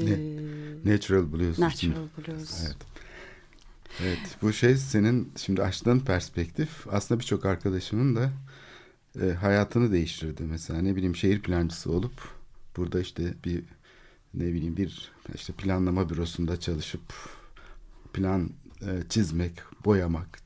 [0.86, 1.60] Natural Blues.
[1.60, 2.64] Natural Blues.
[2.66, 2.78] Evet.
[4.02, 8.32] Evet bu şey senin şimdi açtığın perspektif aslında birçok arkadaşımın da
[9.22, 10.44] e, hayatını değiştirdi.
[10.44, 12.14] Mesela ne bileyim şehir plancısı olup
[12.78, 13.64] burada işte bir
[14.34, 17.14] ne bileyim bir işte planlama bürosunda çalışıp
[18.14, 18.50] plan
[18.82, 19.54] e, çizmek,
[19.86, 20.40] boyamak,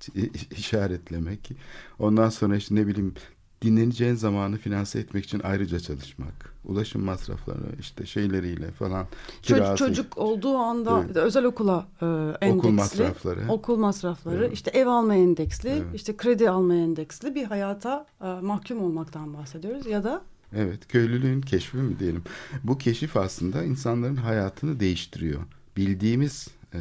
[0.58, 1.52] işaretlemek.
[2.00, 3.14] Ondan sonra işte ne bileyim
[3.62, 6.54] dinleneceğin zamanı finanse etmek için ayrıca çalışmak.
[6.66, 9.08] Ulaşım masrafları işte şeyleriyle falan.
[9.42, 11.16] Çocuk, çocuk olduğu anda Evet.
[11.18, 12.58] özel okula e, endeksli.
[12.58, 13.40] Okul masrafları.
[13.50, 14.54] Okul masrafları, Evet.
[14.54, 15.86] işte ev alma endeksli, Evet.
[15.96, 19.86] işte kredi alma endeksli bir hayata e, mahkum olmaktan bahsediyoruz.
[19.86, 20.22] Ya da
[20.56, 22.24] Evet, köylülüğün keşfi mi diyelim.
[22.64, 25.42] Bu keşif aslında insanların hayatını değiştiriyor.
[25.78, 26.80] Bildiğimiz e,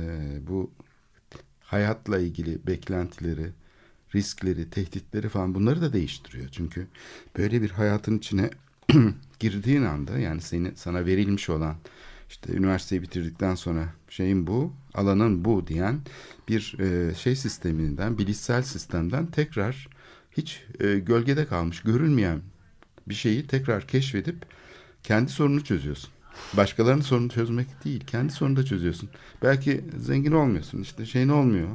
[0.48, 0.70] bu
[1.60, 3.52] hayatla ilgili beklentileri,
[4.16, 6.48] riskleri, tehditleri falan bunları da değiştiriyor.
[6.52, 6.86] Çünkü
[7.38, 8.50] böyle bir hayatın içine
[9.38, 11.76] girdiğin anda yani seni sana verilmiş olan
[12.28, 16.00] işte üniversiteyi bitirdikten sonra şeyin bu, alanın bu diyen
[16.48, 19.88] bir e, şey sisteminden, bilişsel sistemden tekrar
[20.30, 22.40] hiç e, gölgede kalmış, görünmeyen
[23.08, 24.36] bir şeyi tekrar keşfedip
[25.02, 26.10] kendi sorununu çözüyorsun.
[26.52, 29.08] Başkalarının sorununu çözmek değil, kendi sorununu da çözüyorsun.
[29.42, 31.68] Belki zengin olmuyorsun, işte şeyin olmuyor.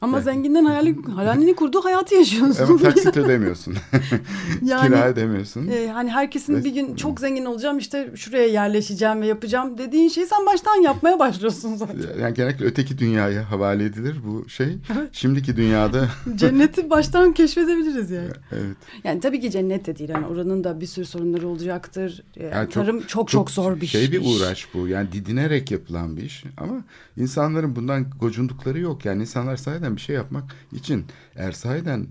[0.00, 0.24] Ama Evet.
[0.24, 2.64] zenginden hayali, hayalini kurduğu hayatı yaşıyorsun.
[2.64, 3.74] Ama taksit ödemiyorsun,
[4.62, 5.68] yani kira ödemiyorsun.
[5.68, 10.26] e, hani herkesin bir gün çok zengin olacağım işte şuraya yerleşeceğim ve yapacağım dediğin şeyi
[10.26, 11.96] sen baştan yapmaya başlıyorsun zaten.
[12.20, 14.76] Yani genellikle öteki dünyaya havale edilir bu şey.
[15.12, 18.28] Şimdiki dünyada Cenneti baştan keşfedebiliriz yani.
[18.52, 18.76] evet.
[19.04, 20.10] Yani tabii ki cennet de değil.
[20.10, 22.22] Yani oranın da bir sürü sorunları olacaktır.
[22.36, 24.26] Yani Yani çok- tarım çok, çok zor bir şey bir iş.
[24.40, 24.88] uğraş bu.
[24.88, 26.74] Yani didinerek yapılan bir iş ama
[27.16, 29.04] insanların bundan gocundukları yok.
[29.04, 29.56] Yani insanlar
[29.86, 32.06] sahiden bir şey yapmak için eğer sahiden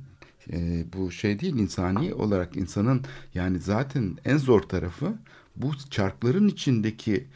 [0.52, 5.14] e, bu şey değil insani olarak insanın yani zaten en zor tarafı
[5.56, 7.28] bu çarkların içindeki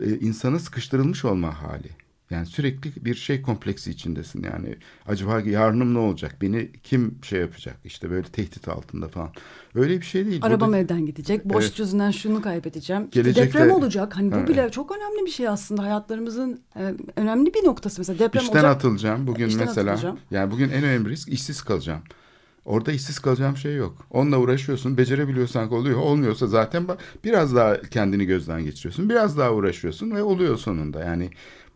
[0.00, 1.90] e, insana sıkıştırılmış olma hali.
[2.34, 4.76] Yani sürekli bir şey kompleksi içindesin yani.
[5.06, 6.36] Acaba yarınım ne olacak?
[6.42, 7.76] Beni kim şey yapacak?
[7.84, 9.30] İşte böyle tehdit altında falan.
[9.74, 10.40] Öyle bir şey değil.
[10.44, 11.44] Arabam Burada- evden gidecek.
[11.44, 11.78] Boş Evet.
[11.78, 13.04] yüzünden şunu kaybedeceğim.
[13.04, 14.16] İşte Gelecekte- deprem olacak.
[14.16, 15.82] Hani bu Ha, bile çok önemli bir şey aslında.
[15.82, 18.00] Hayatlarımızın e, önemli bir noktası.
[18.00, 18.76] Mesela deprem İşten olacak.
[18.76, 19.90] atılacağım bugün İşten mesela.
[19.90, 20.18] atılacağım.
[20.30, 22.00] Yani bugün en önemli risk işsiz kalacağım.
[22.64, 24.06] Orada işsiz kalacağım şey yok.
[24.10, 24.96] Onunla uğraşıyorsun.
[24.98, 25.98] Becerebiliyorsan oluyor.
[25.98, 26.86] Olmuyorsa zaten
[27.24, 29.08] biraz daha kendini gözden geçiriyorsun.
[29.08, 31.04] Biraz daha uğraşıyorsun ve oluyor sonunda.
[31.04, 31.30] Yani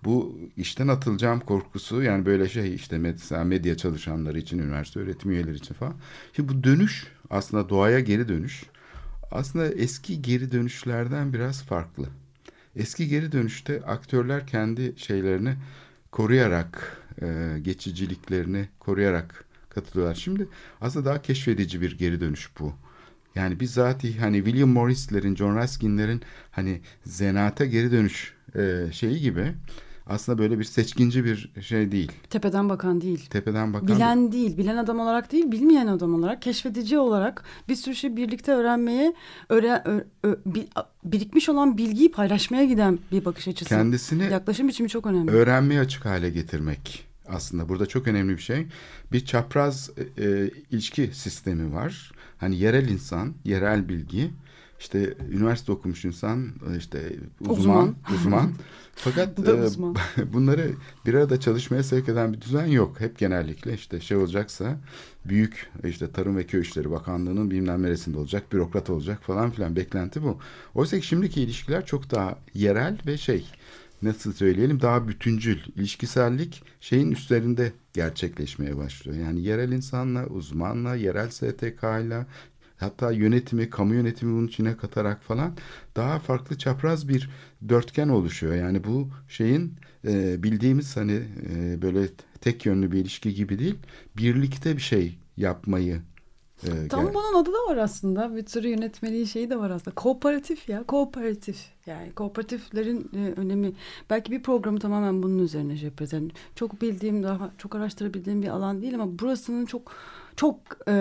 [0.05, 5.57] bu işten atılacağım korkusu yani böyle şey işte mesela medya çalışanları için, üniversite öğretim üyeleri
[5.57, 5.95] için falan.
[6.33, 8.63] Şimdi bu dönüş aslında doğaya geri dönüş
[9.31, 12.07] aslında eski geri dönüşlerden biraz farklı.
[12.77, 15.55] Eski geri dönüşte aktörler kendi şeylerini
[16.13, 20.15] koruyarak, e, geçiciliklerini koruyarak katılıyorlar.
[20.15, 20.49] Şimdi
[20.81, 22.73] aslında daha keşfedici bir geri dönüş bu.
[23.35, 29.55] Yani bizzat hani William Morris'lerin, John Ruskin'lerin hani zanaata geri dönüş e, şeyi gibi
[30.09, 32.13] aslında böyle bir seçkinci bir şey değil.
[32.31, 33.27] Tepeden bakan değil.
[33.31, 37.95] Tepeden bakan Bilen değil, bilen adam olarak değil, bilmeyen adam olarak, keşfedici olarak bir sürü
[37.95, 39.15] şey birlikte öğrenmeye,
[39.49, 40.69] öğre, ö- ö- bi-
[41.05, 43.69] birikmiş olan bilgiyi paylaşmaya giden bir bakış açısı.
[43.69, 45.31] kendisini Yaklaşım biçimi çok önemli.
[45.31, 48.67] öğrenmeye açık hale getirmek aslında burada çok önemli bir şey.
[49.13, 52.13] Bir çapraz e, e, ilişki sistemi var.
[52.39, 54.31] Hani yerel insan, yerel bilgi,
[54.79, 57.97] işte üniversite okumuş insan, e, işte uzman, Uzman.
[58.15, 58.53] uzman.
[58.95, 59.97] Fakat Bu e, uzman.
[60.33, 60.71] bunları
[61.07, 63.01] bir arada çalışmaya sevk eden bir düzen yok.
[63.01, 64.77] Hep genellikle işte şey olacaksa
[65.25, 70.23] büyük işte Tarım ve Köy İşleri Bakanlığı'nın bilmem neresinde olacak, bürokrat olacak falan filan beklenti
[70.23, 70.39] bu.
[70.75, 73.45] Oysa ki şimdiki ilişkiler çok daha yerel ve şey
[74.03, 79.19] nasıl söyleyelim daha bütüncül ilişkisellik şeyin üstlerinde gerçekleşmeye başlıyor.
[79.19, 82.27] Yani yerel insanla, uzmanla, yerel STK ile
[82.79, 85.57] hatta yönetimi, kamu yönetimi bunun içine katarak falan
[85.97, 87.31] daha farklı çapraz bir
[87.69, 88.55] dörtgen oluşuyor.
[88.55, 92.09] Yani bu şeyin e, bildiğimiz hani e, böyle
[92.41, 93.77] tek yönlü bir ilişki gibi değil,
[94.17, 96.03] birlikte bir şey yapmayı
[96.63, 98.37] e, Tam gel- bunun adı da var aslında.
[98.37, 99.95] Bir sürü yönetmeliği şeyi de var aslında.
[99.95, 100.85] Kooperatif ya.
[100.85, 101.67] Kooperatif.
[101.87, 103.73] Yani kooperatiflerin e, önemi.
[104.11, 106.13] Belki bir programı tamamen bunun üzerine şey yaparız.
[106.13, 109.93] Yani çok bildiğim, daha çok araştırabildiğim bir alan değil ama burasının çok
[110.37, 110.95] çok e,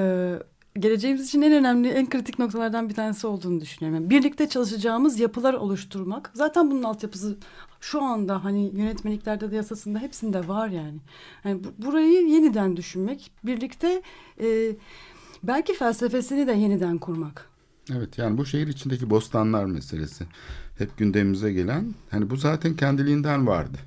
[0.79, 4.01] geleceğimiz için en önemli, en kritik noktalardan bir tanesi olduğunu düşünüyorum.
[4.01, 6.31] Yani birlikte çalışacağımız yapılar oluşturmak.
[6.33, 7.37] Zaten bunun altyapısı
[7.81, 10.97] şu anda hani yönetmeliklerde de yasasında hepsinde var yani.
[11.45, 14.01] Yani bu- burayı yeniden düşünmek, birlikte
[14.41, 14.75] e,
[15.43, 17.49] belki felsefesini de yeniden kurmak.
[17.95, 20.25] Evet yani bu şehir içindeki bostanlar meselesi
[20.77, 23.77] hep gündemimize gelen hani bu zaten kendiliğinden vardı.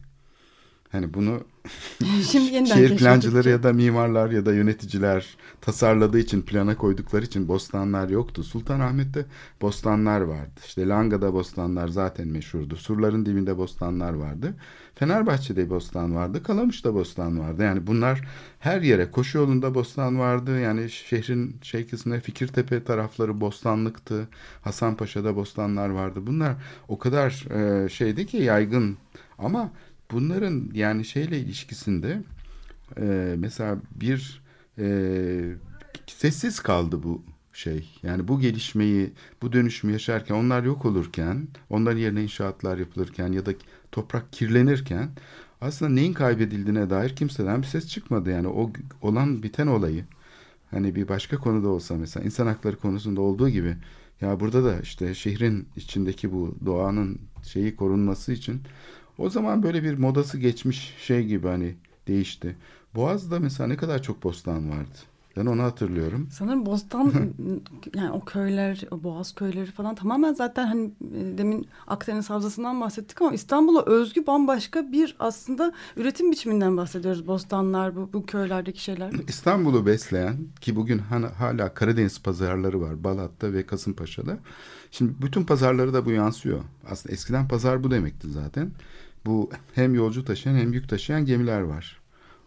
[0.93, 1.41] Hani bunu
[2.31, 7.49] Şimdi yeniden şehir plancıları ya da mimarlar ya da yöneticiler tasarladığı için plana koydukları için
[7.49, 8.43] bostanlar yoktu.
[8.45, 9.27] Sultanahmet'te
[9.63, 10.61] bostanlar vardı.
[10.67, 12.77] İşte Langa'da bostanlar zaten meşhurdu.
[12.77, 14.55] Surların dibinde bostanlar vardı.
[14.95, 16.43] Fenerbahçe'de bostan vardı.
[16.43, 17.63] Kalamış'ta bostan vardı.
[17.63, 20.61] Yani bunlar her yere koşu yolunda bostan vardı.
[20.61, 24.29] Yani şehrin şey kısmına Fikirtepe tarafları bostanlıktı.
[24.63, 26.27] Hasanpaşa'da bostanlar vardı.
[26.27, 26.55] Bunlar
[26.89, 28.97] o kadar e, şeydi ki yaygın
[29.39, 29.71] ama
[30.13, 32.23] bunların yani şeyle ilişkisinde
[33.01, 34.43] e, mesela bir
[34.79, 35.55] e,
[36.07, 37.99] sessiz kaldı bu şey.
[38.03, 39.13] Yani bu gelişmeyi,
[39.43, 43.53] bu dönüşümü yaşarken onlar yok olurken, onların yerine inşaatlar yapılırken ya da
[43.93, 45.11] toprak kirlenirken
[45.61, 48.31] aslında neyin kaybedildiğine dair kimseden bir ses çıkmadı.
[48.31, 48.73] Yani o
[49.03, 50.05] olan biten olayı
[50.71, 53.77] hani bir başka konuda olsa mesela insan hakları konusunda olduğu gibi
[54.21, 58.63] ya burada da işte şehrin içindeki bu doğanın şeyi korunması için
[59.19, 61.75] o zaman böyle bir modası geçmiş şey gibi hani
[62.09, 62.57] değişti.
[62.95, 64.99] Boğaz'da mesela ne kadar çok bostan vardı.
[65.37, 66.29] Ben onu hatırlıyorum.
[66.33, 67.13] Sanırım Bostan
[67.95, 73.23] yani o köyler, o Boğaz köyleri falan tamamen zaten hani e, demin Akdeniz Havzası'ndan bahsettik
[73.23, 77.27] ama İstanbul'a özgü bambaşka bir aslında üretim biçiminden bahsediyoruz.
[77.27, 79.13] Bostanlar, bu, bu köylerdeki şeyler.
[79.29, 84.39] İstanbul'u besleyen ki bugün hala, hala Karadeniz pazarları var Balat'ta ve Kasımpaşa'da.
[84.91, 86.61] Şimdi bütün pazarları da bu yansıyor.
[86.91, 88.71] Aslında eskiden pazar bu demekti zaten.
[89.27, 92.00] Bu hem yolcu taşıyan hem yük taşıyan gemiler var.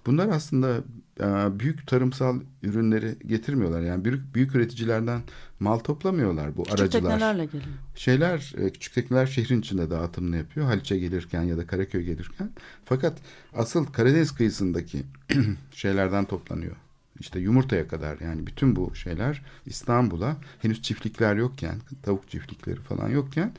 [0.06, 0.78] Bunlar aslında
[1.20, 3.82] e, büyük tarımsal ürünleri getirmiyorlar.
[3.82, 5.22] Yani büyük, büyük üreticilerden
[5.60, 7.02] mal toplamıyorlar bu Küçük aracılar.
[7.02, 7.64] teknelerle geliyor.
[7.96, 10.66] Şeyler e, küçük tekneler şehrin içinde dağıtımını yapıyor.
[10.66, 12.50] Haliç'e gelirken ya da Karaköy gelirken.
[12.86, 13.18] Fakat
[13.54, 15.04] asıl Karadeniz kıyısındaki
[15.72, 16.76] şeylerden toplanıyor.
[17.20, 23.54] İşte yumurtaya kadar yani bütün bu şeyler İstanbul'a henüz çiftlikler yokken tavuk çiftlikleri falan yokken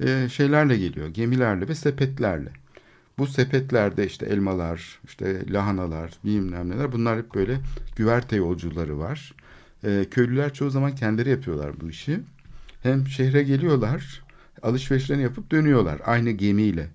[0.00, 1.08] e, şeylerle geliyor.
[1.08, 2.52] Gemilerle ve sepetlerle.
[3.20, 7.60] Bu sepetlerde işte elmalar, işte lahanalar, bilmem neler bunlar hep böyle
[7.96, 9.34] güverte yolcuları var.
[9.84, 12.20] E, köylüler çoğu zaman kendileri yapıyorlar bu işi.
[12.82, 14.22] Hem şehre geliyorlar,
[14.62, 16.88] alışverişlerini yapıp dönüyorlar aynı gemiyle.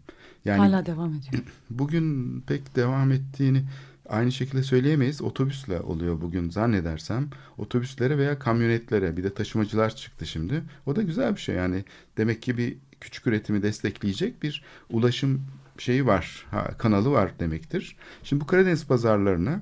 [0.46, 1.44] Yani Hala devam ediyor.
[1.70, 3.64] bugün pek devam ettiğini
[4.10, 5.22] aynı şekilde söyleyemeyiz.
[5.22, 7.30] Otobüsle oluyor bugün zannedersem.
[7.58, 10.64] Otobüslere veya kamyonetlere bir de taşımacılar çıktı şimdi.
[10.86, 11.84] O da güzel bir şey yani.
[12.18, 15.42] Demek ki bir küçük üretimi destekleyecek bir ulaşım
[15.78, 17.96] şeyi var, ha, kanalı var demektir.
[18.24, 19.62] Şimdi bu Karadeniz pazarlarına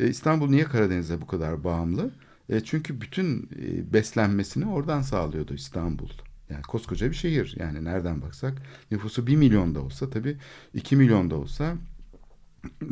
[0.00, 2.10] e, İstanbul niye Karadeniz'e bu kadar bağımlı?
[2.48, 6.08] E, çünkü bütün e, beslenmesini oradan sağlıyordu İstanbul.
[6.50, 7.54] Yani koskoca bir şehir.
[7.58, 10.36] Yani nereden baksak nüfusu bir milyon da olsa tabii
[10.74, 11.76] iki milyon da olsa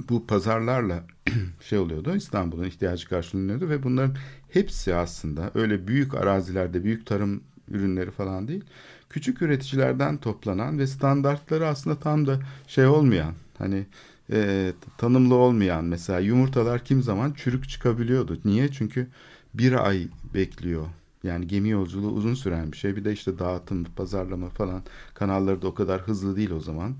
[0.09, 1.05] bu pazarlarla
[1.61, 2.17] şey oluyordu.
[2.17, 4.17] İstanbul'un ihtiyacı karşılanıyordu ve bunların
[4.51, 8.65] hepsi aslında öyle büyük arazilerde büyük tarım ürünleri falan değil.
[9.13, 13.87] Küçük üreticilerden toplanan ve standartları aslında tam da şey olmayan hani
[14.33, 18.41] e, tanımlı olmayan mesela yumurtalar kim zaman çürük çıkabiliyordu.
[18.45, 18.73] Niye?
[18.73, 19.09] Çünkü
[19.55, 20.87] bir ay bekliyor.
[21.23, 22.97] Yani gemi yolculuğu uzun süren bir şey.
[22.97, 24.83] Bir de işte dağıtım, pazarlama falan
[25.15, 26.95] kanalları da o kadar hızlı değil o zaman.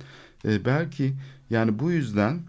[0.45, 1.15] E, belki
[1.51, 2.41] yani bu yüzden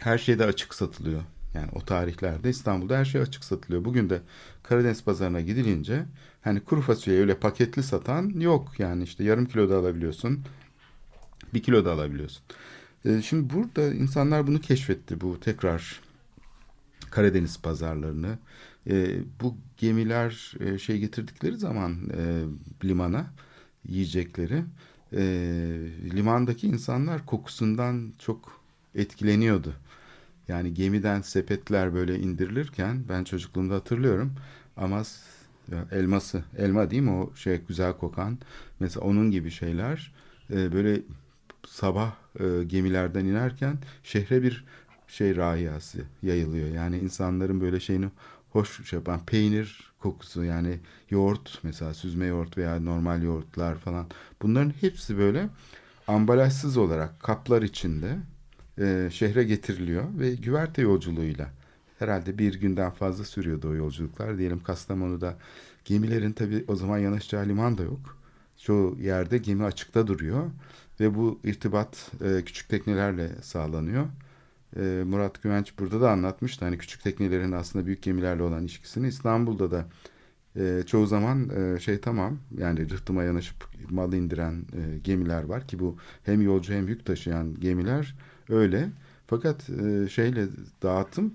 [0.00, 1.22] her şeyde açık satılıyor.
[1.54, 3.84] Yani o tarihlerde İstanbul'da her şey açık satılıyor.
[3.84, 4.20] Bugün de
[4.62, 6.04] Karadeniz pazarına gidilince
[6.44, 8.80] hani kuru fasulye öyle paketli satan yok.
[8.80, 10.44] Yani işte yarım kilo da alabiliyorsun.
[11.54, 12.42] Bir kilo da alabiliyorsun.
[13.04, 15.20] Ee, şimdi burada insanlar bunu keşfetti.
[15.20, 16.00] Bu tekrar
[17.10, 18.38] Karadeniz pazarlarını.
[18.90, 22.44] Ee, bu gemiler e, şey getirdikleri zaman e,
[22.84, 23.26] limana
[23.88, 24.64] yiyecekleri
[25.12, 25.22] e,
[26.14, 28.60] limandaki insanlar kokusundan çok
[28.94, 29.74] etkileniyordu.
[30.48, 34.32] Yani gemiden sepetler böyle indirilirken ben çocukluğumda hatırlıyorum
[34.76, 35.02] ama
[35.92, 38.38] elması elma değil mi o şey güzel kokan
[38.80, 40.12] mesela onun gibi şeyler
[40.50, 41.02] e, böyle
[41.66, 44.64] sabah e, gemilerden inerken şehre bir
[45.08, 46.68] şey rahiyası yayılıyor.
[46.68, 48.06] Yani insanların böyle şeyini
[48.50, 54.06] hoş şey yapan peynir kokusu yani yoğurt mesela süzme yoğurt veya normal yoğurtlar falan
[54.42, 55.48] bunların hepsi böyle
[56.08, 58.16] ambalajsız olarak kaplar içinde
[58.78, 61.50] e, şehre getiriliyor ve güverte yolculuğuyla
[62.04, 64.38] herhalde bir günden fazla sürüyordu o yolculuklar.
[64.38, 65.36] Diyelim Kastamonu'da
[65.84, 68.18] gemilerin tabi o zaman yanaşacağı liman da yok.
[68.58, 70.50] Çoğu yerde gemi açıkta duruyor
[71.00, 74.06] ve bu irtibat e, küçük teknelerle sağlanıyor.
[74.76, 76.64] E, Murat Güvenç burada da anlatmıştı.
[76.64, 79.08] Hani küçük teknelerin aslında büyük gemilerle olan ilişkisini.
[79.08, 79.86] İstanbul'da da
[80.56, 83.56] e, çoğu zaman e, şey tamam yani rıhtıma yanaşıp
[83.90, 88.14] mal indiren e, gemiler var ki bu hem yolcu hem yük taşıyan gemiler
[88.48, 88.88] öyle.
[89.26, 90.46] Fakat e, şeyle
[90.82, 91.34] dağıtım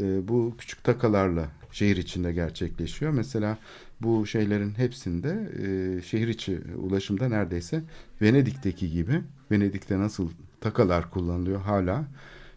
[0.00, 3.12] e, bu küçük takalarla şehir içinde gerçekleşiyor.
[3.12, 3.58] Mesela
[4.00, 7.82] bu şeylerin hepsinde e, şehir içi ulaşımda neredeyse
[8.22, 10.30] Venedik'teki gibi Venedik'te nasıl
[10.60, 12.04] takalar kullanılıyor hala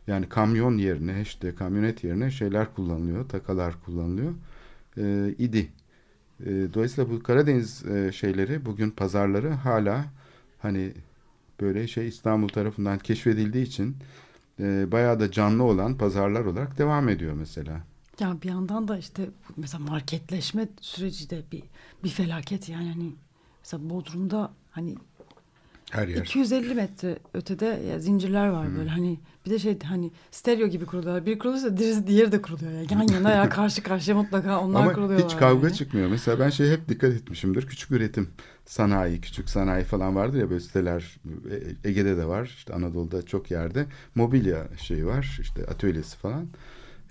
[0.08, 4.34] yani kamyon yerine işte kamyonet yerine şeyler kullanılıyor takalar kullanılıyor
[4.98, 5.70] e, idi.
[6.46, 10.06] E, dolayısıyla bu Karadeniz e, şeyleri bugün pazarları hala
[10.60, 10.92] hani
[11.62, 13.96] böyle şey İstanbul tarafından keşfedildiği için
[14.60, 17.82] e, bayağı da canlı olan pazarlar olarak devam ediyor mesela.
[18.20, 21.64] Ya bir yandan da işte mesela marketleşme süreci de bir
[22.03, 23.12] bir felaket yani hani
[23.60, 24.95] mesela Bodrum'da hani
[25.91, 26.22] her yer.
[26.22, 28.76] 250 metre ötede ya zincirler var hmm.
[28.78, 29.20] böyle hani
[29.50, 31.26] bir de şey hani stereo gibi kuruluyorlar.
[31.26, 32.82] Bir kurulursa diğeri de kuruluyor ya.
[32.91, 35.30] Yan yana ya karşı karşıya mutlaka onlar Ama kuruluyorlar.
[35.30, 35.78] hiç kavga yani.
[35.78, 36.10] çıkmıyor.
[36.10, 37.68] Mesela ben şey hep dikkat etmişimdir.
[37.68, 38.30] Küçük üretim
[38.66, 41.18] sanayi, küçük sanayi falan vardır ya böyle siteler
[41.84, 42.45] e, Ege'de de var.
[42.58, 43.86] işte Anadolu'da çok yerde
[44.16, 45.38] mobilya şeyi var.
[45.41, 46.47] işte atölyesi falan.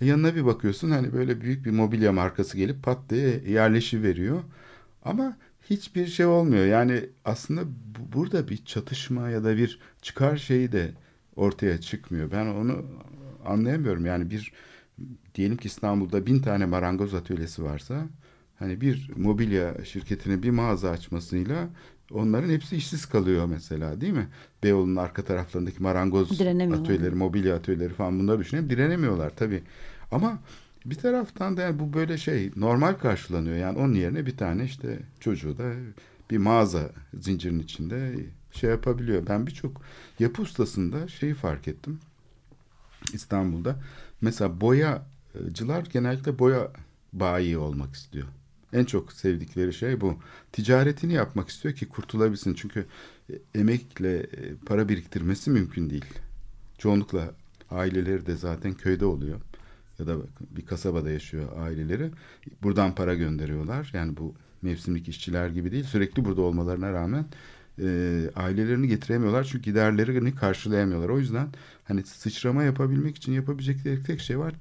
[0.01, 4.43] E yanına bir bakıyorsun hani böyle büyük bir mobilya markası gelip pat diye yerleşi veriyor.
[5.05, 5.37] Ama
[5.71, 6.67] hiçbir şey olmuyor.
[6.67, 10.91] Yani aslında bu, burada bir çatışma ya da bir çıkar şeyi de
[11.39, 12.31] ortaya çıkmıyor.
[12.31, 12.85] Ben onu
[13.47, 14.07] anlayamıyorum.
[14.07, 14.53] Yani bir
[15.35, 18.07] diyelim ki İstanbul'da bin tane marangoz atölyesi varsa
[18.59, 21.69] hani bir mobilya şirketine bir mağaza açmasıyla
[22.13, 24.29] onların hepsi işsiz kalıyor mesela değil mi?
[24.63, 26.31] Beyoğlu'nun arka taraflarındaki marangoz
[26.81, 28.71] atölyeleri, mobilya atölyeleri falan bunları düşünelim.
[28.71, 29.63] Direnemiyorlar tabii.
[30.13, 30.39] Ama
[30.85, 33.57] bir taraftan da yani bu böyle şey normal karşılanıyor.
[33.57, 35.73] Yani onun yerine bir tane işte çocuğu da
[36.31, 38.15] bir mağaza zincirinin içinde
[38.53, 39.27] şey yapabiliyor.
[39.27, 39.81] Ben birçok
[40.19, 42.01] yapı ustasında şeyi fark ettim.
[43.13, 43.77] İstanbul'da
[44.21, 46.71] mesela boyacılar genellikle boya
[47.13, 48.27] bayi olmak istiyor.
[48.73, 50.19] En çok sevdikleri şey bu.
[50.53, 52.55] Ticaretini yapmak istiyor ki kurtulabilsin.
[52.55, 52.87] Çünkü
[53.31, 56.05] e, emekle e, para biriktirmesi mümkün değil.
[56.79, 57.35] Çoğunlukla
[57.71, 59.41] aileleri de zaten köyde oluyor.
[59.99, 60.17] Ya da
[60.57, 62.11] bir kasabada yaşıyor aileleri.
[62.63, 63.91] Buradan para gönderiyorlar.
[63.95, 65.85] Yani bu mevsimlik işçiler gibi değil.
[65.85, 67.27] Sürekli burada olmalarına rağmen
[67.83, 69.45] e, ailelerini getiremiyorlar.
[69.45, 71.09] Çünkü giderlerini karşılayamıyorlar.
[71.09, 71.49] O yüzden
[71.85, 74.55] hani sıçrama yapabilmek için yapabilecekleri tek şey var.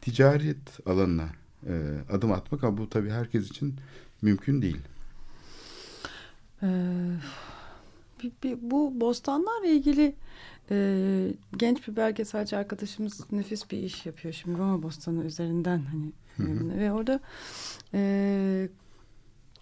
[0.00, 1.28] Ticaret alanına
[1.66, 1.72] e,
[2.12, 3.74] adım atmak ama bu tabii herkes için
[4.22, 4.80] mümkün değil.
[6.62, 6.68] Ee,
[8.60, 10.14] bu bostanlarla ilgili
[10.70, 16.06] e, genç bir belgeselci arkadaşımız nefis bir iş yapıyor şimdi Roma Bostanı üzerinden hani
[16.48, 17.20] e, ve orada
[17.94, 18.68] e,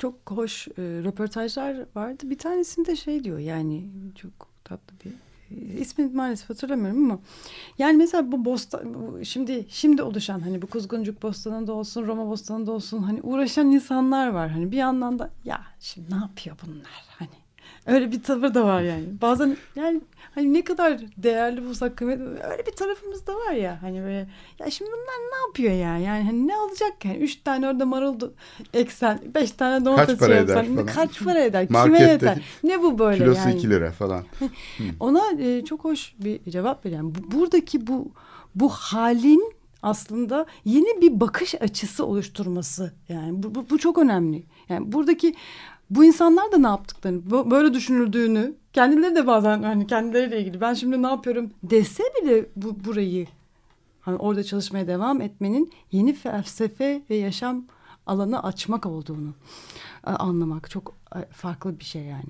[0.01, 2.31] çok hoş e, röportajlar vardı.
[2.31, 4.33] Bir tanesinde şey diyor yani çok
[4.65, 5.13] tatlı bir
[5.57, 7.21] e, ismini maalesef hatırlamıyorum ama
[7.79, 12.73] yani mesela bu bostan bu şimdi şimdi oluşan hani bu Kuzguncuk Bostanı'nda olsun Roma Bostanı'nda
[12.73, 17.40] olsun hani uğraşan insanlar var hani bir yandan da ya şimdi ne yapıyor bunlar hani
[17.87, 20.01] öyle bir tavır da var yani bazen yani
[20.35, 24.29] hani ne kadar değerli bulsak kıymetli öyle bir tarafımız da var ya hani böyle
[24.59, 28.21] ya şimdi bunlar ne yapıyor ya yani hani ne olacak yani üç tane orada marul
[28.75, 30.87] eksen beş tane domates para şey eder falan.
[30.87, 34.25] kaç para eder kime yeter ne bu böyle Kilosu yani 2 lira falan.
[35.01, 37.03] ona e, çok hoş bir cevap veriyor.
[37.03, 38.13] Yani bu, buradaki bu
[38.55, 42.93] bu halin aslında yeni bir bakış açısı oluşturması.
[43.09, 44.43] Yani bu, bu, bu çok önemli.
[44.69, 45.35] Yani buradaki
[45.91, 51.03] bu insanlar da ne yaptıklarını, böyle düşünüldüğünü, kendileri de bazen hani kendileriyle ilgili ben şimdi
[51.03, 53.27] ne yapıyorum dese bile bu burayı
[54.01, 57.65] hani orada çalışmaya devam etmenin yeni felsefe ve yaşam
[58.07, 59.35] alanı açmak olduğunu
[60.07, 62.29] e, anlamak çok e, farklı bir şey yani.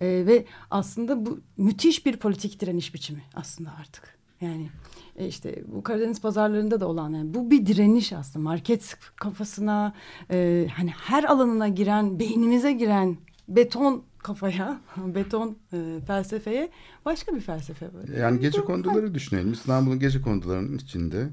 [0.00, 4.18] E, ve aslında bu müthiş bir politik direniş biçimi aslında artık.
[4.40, 4.70] Yani
[5.16, 9.94] e, işte bu Karadeniz pazarlarında da olan yani bu bir direniş aslında market kafasına
[10.30, 13.16] e, hani her alanına giren beynimize giren
[13.48, 16.70] beton kafaya beton e, felsefeye
[17.04, 18.08] başka bir felsefe var.
[18.18, 19.52] Yani gece konduları düşünelim.
[19.52, 21.28] İstanbul'un gece kondularının içinde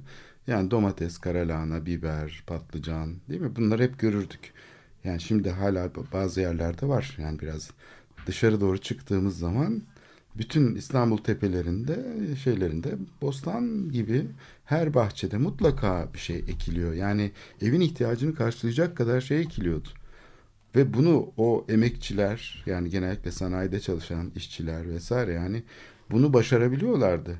[0.47, 3.55] yani domates, karalahana, biber, patlıcan değil mi?
[3.55, 4.53] Bunları hep görürdük.
[5.03, 7.17] Yani şimdi hala bazı yerlerde var.
[7.17, 7.71] Yani biraz
[8.27, 9.81] dışarı doğru çıktığımız zaman
[10.37, 12.05] bütün İstanbul tepelerinde
[12.43, 14.27] şeylerinde bostan gibi
[14.65, 16.93] her bahçede mutlaka bir şey ekiliyor.
[16.93, 19.89] Yani evin ihtiyacını karşılayacak kadar şey ekiliyordu.
[20.75, 25.63] Ve bunu o emekçiler yani genellikle sanayide çalışan işçiler vesaire yani
[26.11, 27.35] bunu başarabiliyorlardı.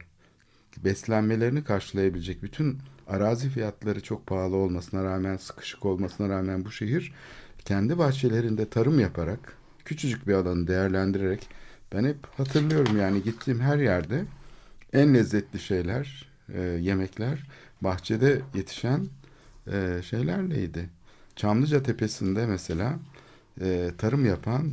[0.78, 2.78] Beslenmelerini karşılayabilecek bütün
[3.08, 7.14] arazi fiyatları çok pahalı olmasına rağmen sıkışık olmasına rağmen bu şehir
[7.66, 11.50] kendi bahçelerinde tarım yaparak küçücük bir alanı değerlendirerek
[11.94, 14.26] ben hep hatırlıyorum yani gittiğim her yerde
[14.94, 17.48] en lezzetli şeyler, e, yemekler
[17.82, 19.08] bahçede yetişen
[19.72, 20.90] e, şeylerleydi.
[21.36, 23.00] Çamlıca Tepesi'nde mesela
[23.62, 24.72] e, tarım yapan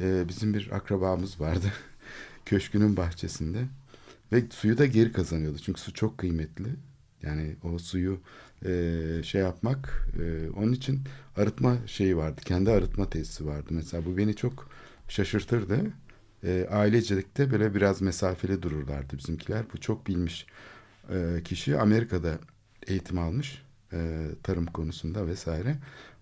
[0.00, 1.66] e, bizim bir akrabamız vardı.
[2.44, 3.58] Köşkünün bahçesinde.
[4.32, 5.58] Ve suyu da geri kazanıyordu.
[5.58, 6.68] Çünkü su çok kıymetli.
[7.22, 8.20] Yani o suyu
[8.64, 11.00] e, şey yapmak e, onun için
[11.36, 12.40] arıtma şeyi vardı.
[12.44, 13.66] Kendi arıtma tesisi vardı.
[13.70, 14.68] Mesela bu beni çok
[15.08, 15.80] şaşırtırdı.
[16.44, 19.64] E, ailecelikte böyle biraz mesafeli dururlardı bizimkiler.
[19.74, 20.46] Bu çok bilmiş
[21.10, 22.38] e, kişi Amerika'da
[22.86, 25.76] eğitim almış e, tarım konusunda vesaire.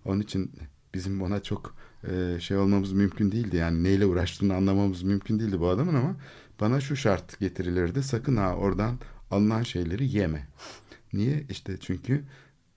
[0.05, 0.51] Onun için
[0.93, 1.75] bizim ona çok
[2.11, 3.55] e, şey olmamız mümkün değildi.
[3.55, 6.15] Yani neyle uğraştığını anlamamız mümkün değildi bu adamın ama
[6.61, 8.03] bana şu şart getirilirdi.
[8.03, 8.99] Sakın ha oradan
[9.31, 10.47] alınan şeyleri yeme.
[11.13, 11.43] Niye?
[11.49, 12.23] İşte çünkü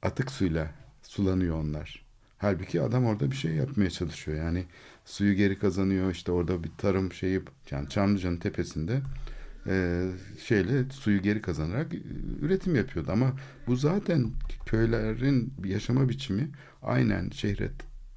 [0.02, 2.06] atık suyla sulanıyor onlar.
[2.38, 4.38] Halbuki adam orada bir şey yapmaya çalışıyor.
[4.38, 4.64] Yani
[5.06, 6.10] suyu geri kazanıyor.
[6.10, 7.40] İşte orada bir tarım şeyi
[7.70, 9.00] yani Çamlıca'nın tepesinde
[9.66, 10.06] e,
[10.44, 11.98] şeyle suyu geri kazanarak e,
[12.40, 13.12] üretim yapıyordu.
[13.12, 13.32] Ama
[13.66, 14.30] bu zaten
[14.66, 16.50] köylerin yaşama biçimi
[16.82, 17.70] aynen şehre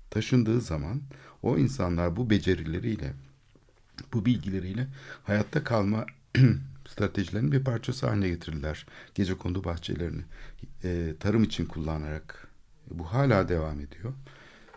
[0.10, 1.02] taşındığı zaman
[1.44, 3.14] o insanlar bu becerileriyle
[4.14, 4.88] bu bilgileriyle
[5.24, 6.06] hayatta kalma
[6.88, 8.86] stratejilerinin bir parçası haline getirdiler.
[9.16, 10.22] Gece kondu bahçelerini
[10.84, 12.48] e, tarım için kullanarak
[12.92, 14.14] bu hala devam ediyor.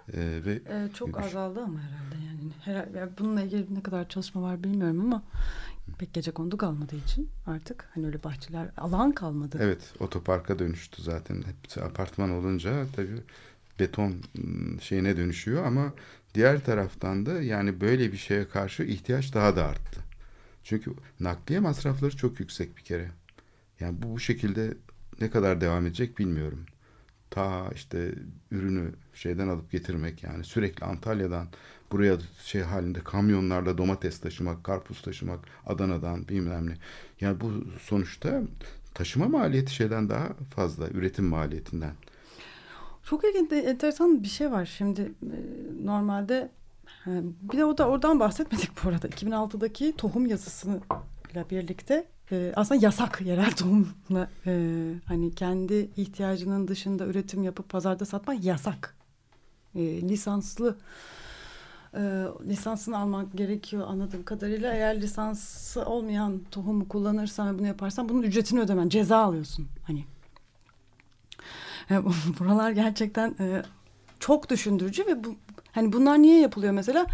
[0.09, 2.51] E, ve Ee, çok bir- azaldı ama herhalde yani.
[2.65, 5.23] Herhalde, yani bununla ilgili ne kadar çalışma var bilmiyorum ama
[5.99, 9.59] pek gece kondu kalmadığı için artık hani öyle bahçeler alan kalmadı.
[9.61, 11.43] Evet otoparka dönüştü zaten.
[11.43, 13.21] Hepsi apartman olunca tabii
[13.81, 14.15] beton
[14.81, 15.93] şeyine dönüşüyor ama
[16.35, 20.01] diğer taraftan da yani böyle bir şeye karşı ihtiyaç daha da arttı.
[20.65, 23.11] Çünkü nakliye masrafları çok yüksek bir kere.
[23.81, 24.75] Yani bu, bu şekilde
[25.21, 26.65] ne kadar devam edecek bilmiyorum.
[27.33, 28.15] Ta işte
[28.51, 31.47] ürünü şeyden alıp getirmek yani sürekli Antalya'dan
[31.93, 36.75] buraya şey halinde kamyonlarla domates taşımak, karpuz taşımak, Adana'dan bilmem ne.
[37.21, 38.43] Yani bu sonuçta
[38.95, 41.93] taşıma maliyeti şeyden daha fazla üretim maliyetinden.
[43.05, 44.67] Çok ilginç, enteresan bir şey var.
[44.67, 45.37] Şimdi e,
[45.85, 46.51] normalde
[47.07, 47.11] e,
[47.53, 49.09] bir de o da oradan bahsetmedik bu arada.
[49.09, 50.81] 2006'daki tohum yazısıyla
[51.51, 58.45] birlikte e, aslında yasak yerel tohumla e, hani kendi ihtiyacının dışında üretim yapıp pazarda satmak
[58.45, 58.97] yasak.
[59.75, 60.77] E, lisanslı
[61.95, 62.01] e,
[62.49, 64.73] lisansını almak gerekiyor anladığım kadarıyla.
[64.75, 69.69] Eğer lisansı olmayan tohumu kullanırsan ve bunu yaparsan bunun ücretini ödemen, ceza alıyorsun.
[69.87, 70.05] Hani
[71.91, 72.05] e,
[72.39, 73.63] buralar gerçekten e,
[74.21, 75.37] çok düşündürücü ve bu
[75.73, 77.07] hani bunlar niye yapılıyor mesela?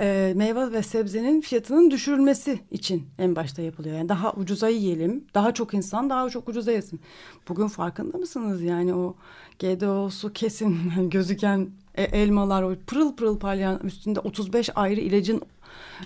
[0.00, 3.96] E, meyve ve sebzenin fiyatının düşürülmesi için en başta yapılıyor.
[3.96, 7.00] Yani daha ucuza yiyelim, daha çok insan daha çok ucuza yesin.
[7.48, 8.62] Bugün farkında mısınız?
[8.62, 9.16] Yani o
[9.58, 10.78] GDO'su kesin
[11.10, 15.42] gözüken e, elmalar, o pırıl pırıl parlayan üstünde 35 ayrı ilacın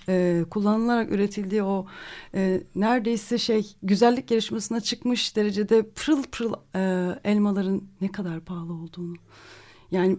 [0.08, 1.86] e, kullanılarak üretildiği o
[2.34, 6.80] e, neredeyse şey güzellik yarışmasına çıkmış derecede pırıl pırıl e,
[7.24, 9.14] elmaların ne kadar pahalı olduğunu.
[9.90, 10.18] Yani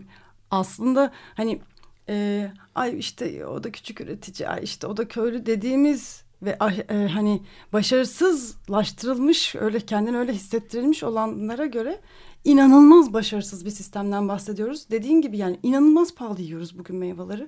[0.52, 1.62] aslında hani
[2.10, 6.58] e, ay işte o da küçük üretici, ay işte o da köylü dediğimiz ve
[6.90, 7.42] e, hani
[7.74, 12.00] başarısızlaştırılmış öyle kendini öyle hissettirilmiş olanlara göre
[12.44, 14.90] inanılmaz başarısız bir sistemden bahsediyoruz.
[14.92, 17.48] Dediğin gibi yani inanılmaz pahalı yiyoruz bugün meyveleri.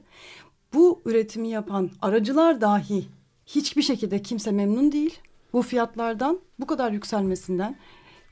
[0.74, 3.06] Bu üretimi yapan aracılar dahi
[3.46, 5.20] hiçbir şekilde kimse memnun değil.
[5.54, 7.76] Bu fiyatlardan bu kadar yükselmesinden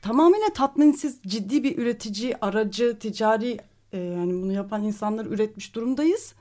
[0.02, 3.58] tamamıyla tatminsiz ciddi bir üretici, aracı, ticari
[3.94, 6.34] e, yani bunu yapan insanlar üretmiş durumdayız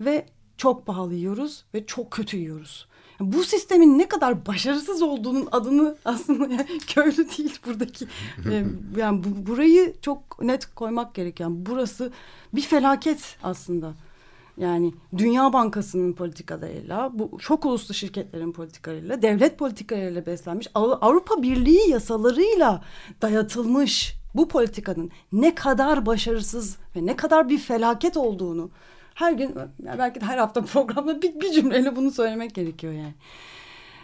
[0.00, 0.26] ve
[0.56, 2.88] çok pahalı yiyoruz ve çok kötü yiyoruz.
[3.20, 8.06] Yani bu sistemin ne kadar başarısız olduğunun adını aslında yani köylü değil buradaki
[8.50, 8.64] e,
[8.96, 11.50] yani bu, burayı çok net koymak gerekiyor.
[11.50, 12.12] Yani burası
[12.52, 13.94] bir felaket aslında.
[14.56, 21.90] Yani Dünya Bankası'nın politikalarıyla, bu çok uluslu şirketlerin politikalarıyla, devlet politikalarıyla beslenmiş, Av- Avrupa Birliği
[21.90, 22.84] yasalarıyla
[23.22, 28.70] dayatılmış bu politikanın ne kadar başarısız ve ne kadar bir felaket olduğunu
[29.14, 33.14] her gün belki de her hafta programda bir, bir cümleyle bunu söylemek gerekiyor yani.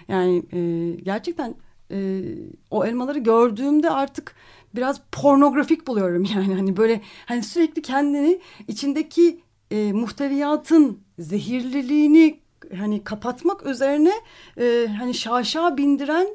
[0.09, 1.55] Yani e, gerçekten
[1.91, 2.23] e,
[2.71, 4.35] o elmaları gördüğümde artık
[4.75, 12.41] biraz pornografik buluyorum yani hani böyle hani sürekli kendini içindeki e, muhteviyatın zehirliliğini
[12.79, 14.13] hani kapatmak üzerine
[14.59, 16.29] e, hani şaşa bindiren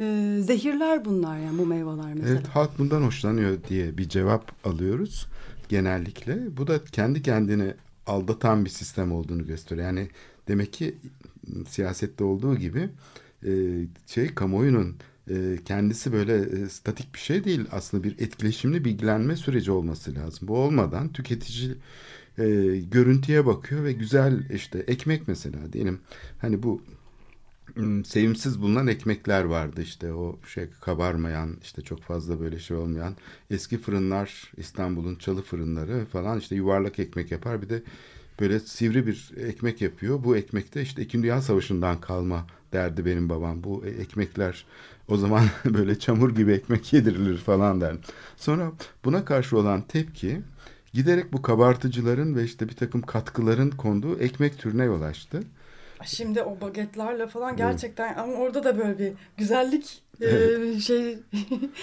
[0.00, 2.30] e, zehirler bunlar yani bu meyveler mesela.
[2.30, 5.26] Evet halk bundan hoşlanıyor diye bir cevap alıyoruz
[5.68, 6.56] genellikle.
[6.56, 7.74] Bu da kendi kendini
[8.06, 9.86] aldatan bir sistem olduğunu gösteriyor.
[9.86, 10.08] Yani
[10.48, 10.94] demek ki
[11.68, 12.88] siyasette olduğu gibi
[13.46, 13.50] e,
[14.06, 14.96] şey kamuoyunun
[15.30, 17.64] e, kendisi böyle e, statik bir şey değil.
[17.72, 20.48] Aslında bir etkileşimli bilgilenme süreci olması lazım.
[20.48, 21.74] Bu olmadan tüketici
[22.38, 22.44] e,
[22.92, 26.00] görüntüye bakıyor ve güzel işte ekmek mesela diyelim
[26.38, 26.82] hani bu
[28.04, 33.16] sevimsiz bulunan ekmekler vardı işte o şey kabarmayan işte çok fazla böyle şey olmayan
[33.50, 37.82] eski fırınlar İstanbul'un çalı fırınları falan işte yuvarlak ekmek yapar bir de
[38.40, 43.64] böyle sivri bir ekmek yapıyor bu ekmekte işte İkinci Dünya Savaşı'ndan kalma derdi benim babam
[43.64, 44.64] bu ekmekler
[45.08, 47.96] o zaman böyle çamur gibi ekmek yedirilir falan der.
[48.36, 48.72] Sonra
[49.04, 50.40] buna karşı olan tepki
[50.92, 55.42] giderek bu kabartıcıların ve işte bir takım katkıların konduğu ekmek türüne yol açtı.
[56.04, 61.18] Şimdi o bagetlerle falan gerçekten ama orada da böyle bir güzellik e, şey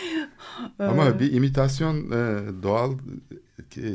[0.79, 2.97] Ama e, bir imitasyon e, doğal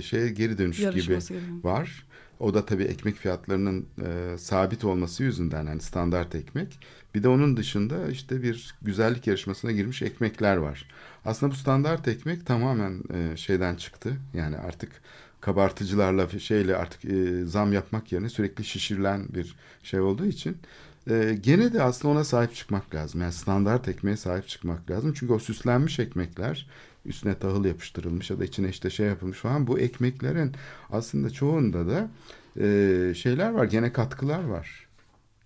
[0.03, 1.65] şeye geri dönüş gibi yarışması gibi.
[1.65, 2.07] var.
[2.41, 6.79] O da tabii ekmek fiyatlarının e, sabit olması yüzünden yani standart ekmek.
[7.15, 10.89] Bir de onun dışında işte bir güzellik yarışmasına girmiş ekmekler var.
[11.25, 14.17] Aslında bu standart ekmek tamamen e, şeyden çıktı.
[14.35, 14.91] Yani artık
[15.43, 20.57] kabartıcılarla şeyle artık e, zam yapmak yerine sürekli şişirilen bir şey olduğu için
[21.11, 23.21] e, gene de aslında ona sahip çıkmak lazım.
[23.21, 25.13] Yani standart ekmeğe sahip çıkmak lazım.
[25.17, 26.67] Çünkü o süslenmiş ekmekler
[27.07, 30.53] üstüne tahıl yapıştırılmış ya da içine işte şey yapılmış falan bu ekmeklerin
[30.91, 32.11] aslında çoğunda da
[32.61, 34.87] e, şeyler var gene katkılar var.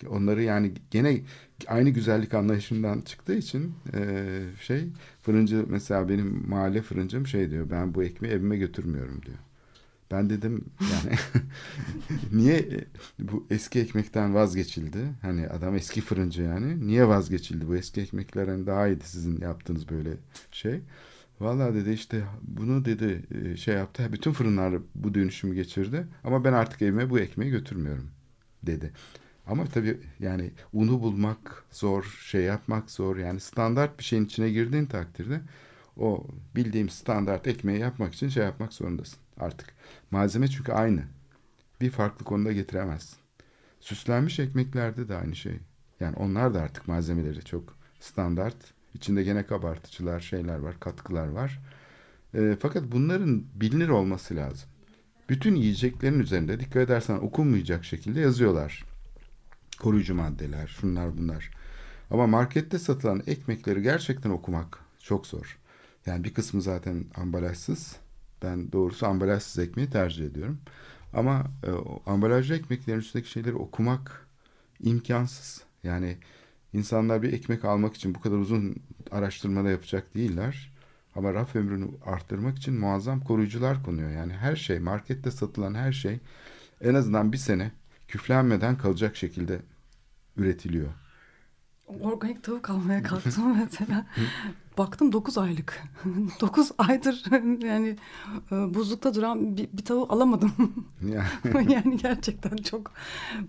[0.08, 1.20] Onları yani gene
[1.66, 4.28] aynı güzellik anlayışından çıktığı için e,
[4.60, 4.84] şey
[5.22, 9.38] fırıncı mesela benim mahalle fırıncım şey diyor ben bu ekmeği evime götürmüyorum diyor.
[10.10, 11.18] Ben dedim yani
[12.32, 12.84] niye
[13.18, 14.98] bu eski ekmekten vazgeçildi?
[15.22, 16.86] Hani adam eski fırıncı yani.
[16.86, 20.10] Niye vazgeçildi bu eski ekmekler hani daha iyiydi sizin yaptığınız böyle
[20.52, 20.80] şey.
[21.40, 24.12] Vallahi dedi işte bunu dedi e, şey yaptı.
[24.12, 26.06] Bütün fırınlar bu dönüşümü geçirdi.
[26.24, 28.10] Ama ben artık evime bu ekmeği götürmüyorum
[28.62, 28.92] dedi.
[29.46, 33.16] Ama tabii yani unu bulmak zor, şey yapmak zor.
[33.16, 35.40] Yani standart bir şeyin içine girdiğin takdirde
[35.96, 36.26] o
[36.56, 39.74] bildiğim standart ekmeği yapmak için şey yapmak zorundasın artık.
[40.10, 41.02] Malzeme çünkü aynı.
[41.80, 43.18] Bir farklı konuda getiremezsin.
[43.80, 45.58] Süslenmiş ekmeklerde de aynı şey.
[46.00, 48.56] Yani onlar da artık malzemeleri çok standart.
[48.94, 51.60] İçinde gene kabartıcılar, şeyler var, katkılar var.
[52.34, 54.68] E, fakat bunların bilinir olması lazım.
[55.28, 58.84] Bütün yiyeceklerin üzerinde dikkat edersen okunmayacak şekilde yazıyorlar.
[59.80, 61.50] Koruyucu maddeler, şunlar bunlar.
[62.10, 65.58] Ama markette satılan ekmekleri gerçekten okumak çok zor.
[66.06, 67.96] Yani bir kısmı zaten ambalajsız.
[68.42, 70.58] Ben doğrusu ambalajsız ekmeği tercih ediyorum.
[71.14, 71.70] Ama e,
[72.10, 74.26] ambalajlı ekmeklerin üstündeki şeyleri okumak
[74.80, 75.62] imkansız.
[75.82, 76.16] Yani
[76.72, 78.76] insanlar bir ekmek almak için bu kadar uzun
[79.10, 80.72] araştırmada yapacak değiller.
[81.14, 84.10] Ama raf ömrünü arttırmak için muazzam koruyucular konuyor.
[84.10, 86.20] Yani her şey, markette satılan her şey
[86.80, 87.70] en azından bir sene
[88.08, 89.60] küflenmeden kalacak şekilde
[90.36, 90.88] üretiliyor.
[91.86, 94.06] Organik tavuk almaya kalktım mesela.
[94.78, 95.82] Baktım 9 aylık.
[96.40, 97.24] 9 aydır
[97.66, 97.96] yani
[98.52, 100.52] e, buzlukta duran bir, bir tavuğu alamadım.
[101.02, 101.72] Yani.
[101.72, 102.92] yani gerçekten çok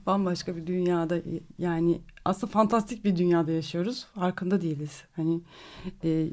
[0.06, 1.18] bambaşka bir dünyada
[1.58, 4.08] yani aslında fantastik bir dünyada yaşıyoruz.
[4.16, 5.04] Farkında değiliz.
[5.16, 5.42] Hani
[6.04, 6.28] e,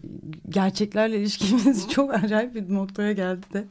[0.48, 3.64] gerçeklerle ilişkimiz çok acayip bir noktaya geldi de.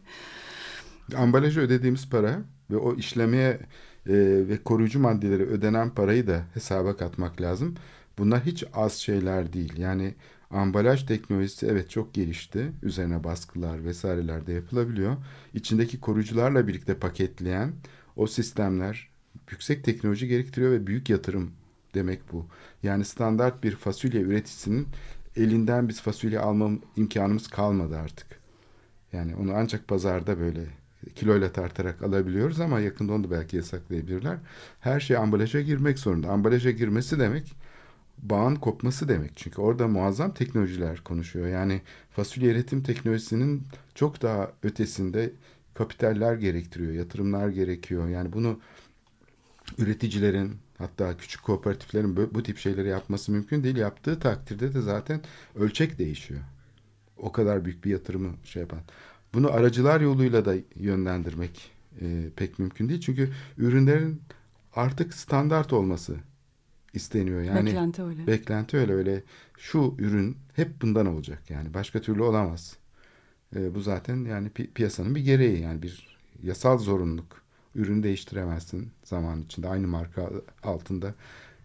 [1.17, 3.59] Ambalajı ödediğimiz para ve o işlemeye
[4.07, 4.13] e,
[4.47, 7.75] ve koruyucu maddeleri ödenen parayı da hesaba katmak lazım.
[8.17, 9.77] Bunlar hiç az şeyler değil.
[9.77, 10.15] Yani
[10.53, 12.71] ambalaj teknolojisi evet çok gelişti.
[12.83, 15.15] Üzerine baskılar vesaireler de yapılabiliyor.
[15.53, 17.73] İçindeki koruyucularla birlikte paketleyen
[18.15, 19.09] o sistemler
[19.51, 21.51] yüksek teknoloji gerektiriyor ve büyük yatırım
[21.93, 22.45] demek bu.
[22.83, 24.87] Yani standart bir fasulye üreticisinin
[25.35, 28.27] elinden biz fasulye alma imkanımız kalmadı artık.
[29.13, 30.67] Yani onu ancak pazarda böyle
[31.15, 34.37] kiloyla tartarak alabiliyoruz ama yakında onu da belki yasaklayabilirler.
[34.79, 36.29] Her şey ambalaja girmek zorunda.
[36.29, 37.55] Ambalaja girmesi demek
[38.23, 39.31] bağın kopması demek.
[39.35, 41.47] Çünkü orada muazzam teknolojiler konuşuyor.
[41.47, 43.63] Yani fasulye üretim teknolojisinin
[43.95, 45.31] çok daha ötesinde
[45.73, 48.09] kapitaller gerektiriyor, yatırımlar gerekiyor.
[48.09, 48.59] Yani bunu
[49.77, 53.75] üreticilerin hatta küçük kooperatiflerin bu, bu tip şeyleri yapması mümkün değil.
[53.75, 55.21] Yaptığı takdirde de zaten
[55.55, 56.41] ölçek değişiyor.
[57.17, 58.79] O kadar büyük bir yatırımı şey yapan.
[59.33, 61.71] Bunu aracılar yoluyla da yönlendirmek
[62.01, 63.01] e, pek mümkün değil.
[63.01, 64.21] Çünkü ürünlerin
[64.75, 66.17] artık standart olması
[66.93, 67.41] isteniyor.
[67.41, 68.27] Yani beklenti öyle.
[68.27, 69.23] Beklenti öyle öyle.
[69.57, 72.77] Şu ürün hep bundan olacak yani başka türlü olamaz.
[73.55, 77.43] E, bu zaten yani pi piyasanın bir gereği yani bir yasal zorunluluk.
[77.75, 80.31] Ürün değiştiremezsin zaman içinde aynı marka
[80.63, 81.13] altında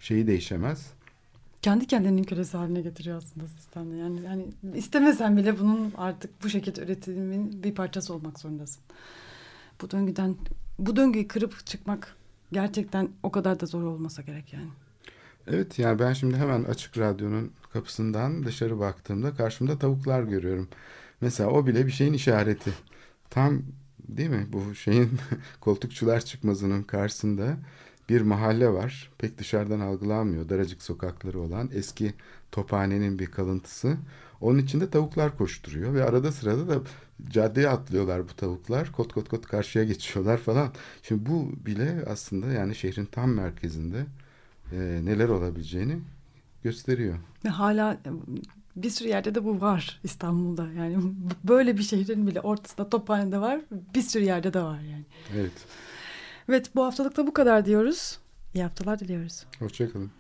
[0.01, 0.93] şeyi değişemez.
[1.63, 3.97] Kendi kendinin kölesi haline getiriyor aslında sistemde.
[3.97, 8.83] Yani yani istemesen bile bunun artık bu şekilde üretimin bir parçası olmak zorundasın.
[9.83, 10.37] Bu döngüden
[10.79, 12.17] bu döngüyü kırıp çıkmak
[12.53, 14.69] gerçekten o kadar da zor olmasa gerek yani.
[15.51, 20.69] Evet yani ben şimdi hemen açık radyonun kapısından dışarı baktığımda karşımda tavuklar görüyorum.
[21.21, 22.71] Mesela o bile bir şeyin işareti.
[23.31, 23.63] Tam
[24.09, 25.11] değil mi bu şeyin
[25.61, 27.57] koltukçular çıkmazının karşısında
[28.09, 29.11] bir mahalle var.
[29.19, 30.49] Pek dışarıdan algılanmıyor.
[30.49, 32.15] Daracık sokakları olan eski
[32.53, 33.97] tophanenin bir kalıntısı.
[34.41, 36.83] Onun içinde tavuklar koşturuyor ve arada sırada da
[37.31, 38.93] caddeye atlıyorlar bu tavuklar.
[38.93, 40.73] Kot kot kot karşıya geçiyorlar falan.
[41.03, 44.07] Şimdi bu bile aslında yani şehrin tam merkezinde
[44.73, 45.99] e, neler olabileceğini
[46.63, 47.19] gösteriyor.
[47.45, 48.11] Ve hala e,
[48.77, 50.69] bir sürü yerde de bu var İstanbul'da.
[50.73, 50.97] Yani
[51.45, 53.61] böyle bir şehrin bile ortasında Tophane'de var.
[53.95, 55.05] Bir sürü yerde de var yani.
[55.37, 55.53] Evet.
[56.49, 58.19] Evet bu haftalık da bu kadar diyoruz.
[58.55, 59.45] İyi haftalar diliyoruz.
[59.59, 60.11] Hoşçakalın.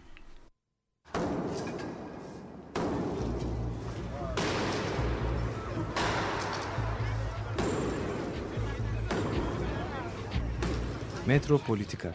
[11.26, 12.14] Metropolitika